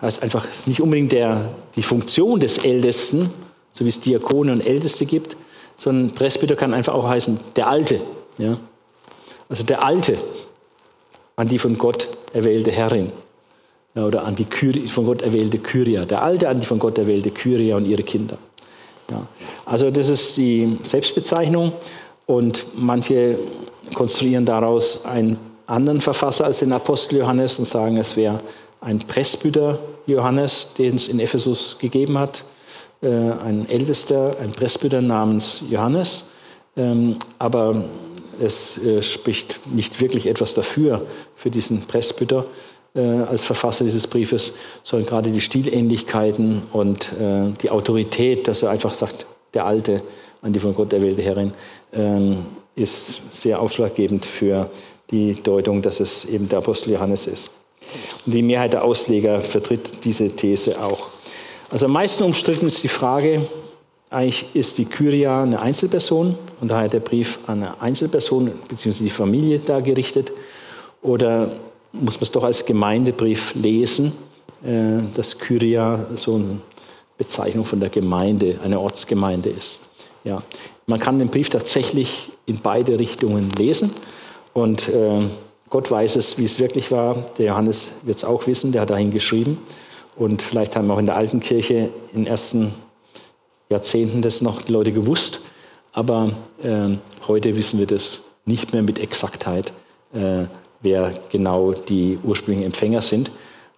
heißt 0.00 0.22
einfach 0.22 0.48
ist 0.48 0.66
nicht 0.66 0.80
unbedingt 0.80 1.12
der, 1.12 1.50
die 1.76 1.82
Funktion 1.82 2.40
des 2.40 2.58
Ältesten, 2.58 3.30
so 3.72 3.84
wie 3.84 3.90
es 3.90 4.00
Diakone 4.00 4.52
und 4.52 4.66
Älteste 4.66 5.06
gibt, 5.06 5.36
sondern 5.76 6.14
Presbyter 6.14 6.56
kann 6.56 6.74
einfach 6.74 6.94
auch 6.94 7.08
heißen 7.08 7.38
der 7.56 7.68
Alte, 7.68 8.00
ja, 8.38 8.58
also 9.48 9.64
der 9.64 9.84
Alte 9.84 10.18
an 11.36 11.48
die 11.48 11.58
von 11.58 11.76
Gott 11.76 12.08
erwählte 12.32 12.70
Herrin 12.70 13.12
oder 13.94 14.24
an 14.24 14.36
die 14.36 14.44
Kyri, 14.44 14.88
von 14.88 15.06
Gott 15.06 15.22
erwählte 15.22 15.58
Kyria, 15.58 16.04
der 16.04 16.22
Alte 16.22 16.48
an 16.48 16.60
die 16.60 16.66
von 16.66 16.78
Gott 16.78 16.98
erwählte 16.98 17.30
Kyria 17.30 17.76
und 17.76 17.86
ihre 17.86 18.02
Kinder. 18.02 18.38
Ja. 19.10 19.26
Also 19.66 19.90
das 19.90 20.08
ist 20.08 20.36
die 20.36 20.78
Selbstbezeichnung 20.84 21.72
und 22.26 22.64
manche 22.76 23.38
konstruieren 23.94 24.46
daraus 24.46 25.04
einen 25.04 25.38
anderen 25.66 26.00
Verfasser 26.00 26.44
als 26.44 26.60
den 26.60 26.72
Apostel 26.72 27.18
Johannes 27.18 27.58
und 27.58 27.64
sagen, 27.64 27.96
es 27.96 28.16
wäre 28.16 28.40
ein 28.80 28.98
Presbyter 28.98 29.78
Johannes, 30.06 30.68
den 30.78 30.96
es 30.96 31.08
in 31.08 31.20
Ephesus 31.20 31.76
gegeben 31.78 32.18
hat, 32.18 32.44
äh, 33.02 33.08
ein 33.08 33.68
Ältester, 33.68 34.36
ein 34.40 34.52
Presbyter 34.52 35.02
namens 35.02 35.62
Johannes. 35.68 36.24
Ähm, 36.76 37.16
aber 37.38 37.84
es 38.40 38.78
äh, 38.78 39.02
spricht 39.02 39.60
nicht 39.66 40.00
wirklich 40.00 40.26
etwas 40.26 40.54
dafür, 40.54 41.02
für 41.34 41.50
diesen 41.50 41.82
Presbyter 41.82 42.46
äh, 42.94 43.00
als 43.00 43.44
Verfasser 43.44 43.84
dieses 43.84 44.06
Briefes, 44.06 44.52
sondern 44.82 45.08
gerade 45.08 45.30
die 45.30 45.40
Stilähnlichkeiten 45.40 46.62
und 46.72 47.10
die 47.62 47.70
Autorität, 47.70 48.48
dass 48.48 48.62
er 48.62 48.70
einfach 48.70 48.94
sagt, 48.94 49.26
der 49.54 49.66
Alte 49.66 50.02
an 50.42 50.52
die 50.52 50.60
von 50.60 50.74
Gott 50.74 50.92
erwählte 50.92 51.22
Herrin, 51.22 51.52
ähm, 51.92 52.46
ist 52.74 53.20
sehr 53.30 53.60
ausschlaggebend 53.60 54.24
für 54.24 54.70
die 55.10 55.34
Deutung, 55.34 55.82
dass 55.82 56.00
es 56.00 56.24
eben 56.24 56.48
der 56.48 56.58
Apostel 56.58 56.92
Johannes 56.92 57.26
ist. 57.26 57.50
Und 58.26 58.34
die 58.34 58.42
Mehrheit 58.42 58.72
der 58.72 58.84
Ausleger 58.84 59.40
vertritt 59.40 60.04
diese 60.04 60.30
These 60.30 60.80
auch. 60.80 61.08
Also 61.70 61.86
am 61.86 61.92
meisten 61.92 62.24
umstritten 62.24 62.66
ist 62.66 62.82
die 62.82 62.88
Frage, 62.88 63.42
eigentlich 64.10 64.44
ist 64.54 64.78
die 64.78 64.86
Kyria 64.86 65.42
eine 65.42 65.62
Einzelperson 65.62 66.36
und 66.60 66.70
daher 66.70 66.88
der 66.88 67.00
Brief 67.00 67.38
an 67.46 67.62
eine 67.62 67.80
Einzelperson 67.80 68.50
bzw. 68.68 69.04
die 69.04 69.10
Familie 69.10 69.60
da 69.60 69.80
gerichtet 69.80 70.32
oder 71.00 71.52
muss 71.92 72.16
man 72.16 72.22
es 72.22 72.30
doch 72.30 72.44
als 72.44 72.64
Gemeindebrief 72.64 73.54
lesen, 73.54 74.12
äh, 74.62 75.02
dass 75.14 75.38
Kyria 75.38 76.06
so 76.14 76.36
eine 76.36 76.60
Bezeichnung 77.18 77.64
von 77.64 77.80
der 77.80 77.90
Gemeinde, 77.90 78.58
einer 78.64 78.80
Ortsgemeinde 78.80 79.50
ist. 79.50 79.80
Ja, 80.24 80.42
man 80.86 81.00
kann 81.00 81.18
den 81.18 81.28
Brief 81.28 81.48
tatsächlich 81.48 82.30
in 82.46 82.60
beide 82.60 82.98
Richtungen 82.98 83.50
lesen 83.56 83.90
und 84.52 84.88
äh, 84.88 85.22
Gott 85.70 85.88
weiß 85.88 86.16
es, 86.16 86.36
wie 86.36 86.44
es 86.44 86.58
wirklich 86.58 86.90
war. 86.90 87.14
Der 87.38 87.46
Johannes 87.46 87.92
wird 88.02 88.18
es 88.18 88.24
auch 88.24 88.48
wissen, 88.48 88.72
der 88.72 88.82
hat 88.82 88.90
dahin 88.90 89.12
geschrieben. 89.12 89.58
Und 90.16 90.42
vielleicht 90.42 90.74
haben 90.74 90.90
auch 90.90 90.98
in 90.98 91.06
der 91.06 91.16
alten 91.16 91.38
Kirche 91.38 91.90
in 92.12 92.24
den 92.24 92.26
ersten 92.26 92.74
Jahrzehnten 93.68 94.20
das 94.20 94.42
noch 94.42 94.62
die 94.62 94.72
Leute 94.72 94.90
gewusst. 94.90 95.40
Aber 95.92 96.32
äh, 96.60 96.96
heute 97.28 97.56
wissen 97.56 97.78
wir 97.78 97.86
das 97.86 98.24
nicht 98.44 98.72
mehr 98.72 98.82
mit 98.82 98.98
Exaktheit, 98.98 99.72
äh, 100.12 100.46
wer 100.80 101.12
genau 101.30 101.72
die 101.72 102.18
ursprünglichen 102.22 102.66
Empfänger 102.66 103.00
sind. 103.00 103.30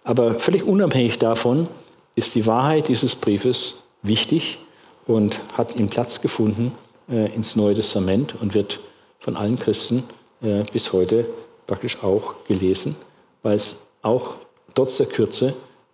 Aber 0.03 0.39
völlig 0.39 0.63
unabhängig 0.63 1.19
davon 1.19 1.67
ist 2.15 2.35
die 2.35 2.45
Wahrheit 2.45 2.87
dieses 2.87 3.15
Briefes 3.15 3.75
wichtig 4.01 4.59
und 5.05 5.39
hat 5.57 5.75
ihm 5.75 5.89
Platz 5.89 6.21
gefunden 6.21 6.73
äh, 7.09 7.33
ins 7.33 7.55
Neue 7.55 7.75
Testament 7.75 8.35
und 8.39 8.53
wird 8.53 8.79
von 9.19 9.35
allen 9.35 9.57
Christen 9.57 10.03
äh, 10.41 10.63
bis 10.71 10.93
heute 10.93 11.25
praktisch 11.67 12.03
auch 12.03 12.35
gelesen, 12.45 12.95
weil 13.41 13.55
es 13.55 13.77
auch 14.01 14.35
trotz 14.75 14.97
der 14.97 15.07
Kürze 15.07 15.53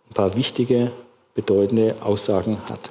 ein 0.10 0.14
paar 0.14 0.36
wichtige, 0.36 0.92
bedeutende 1.36 1.96
Aussagen 2.02 2.58
hat. 2.70 2.90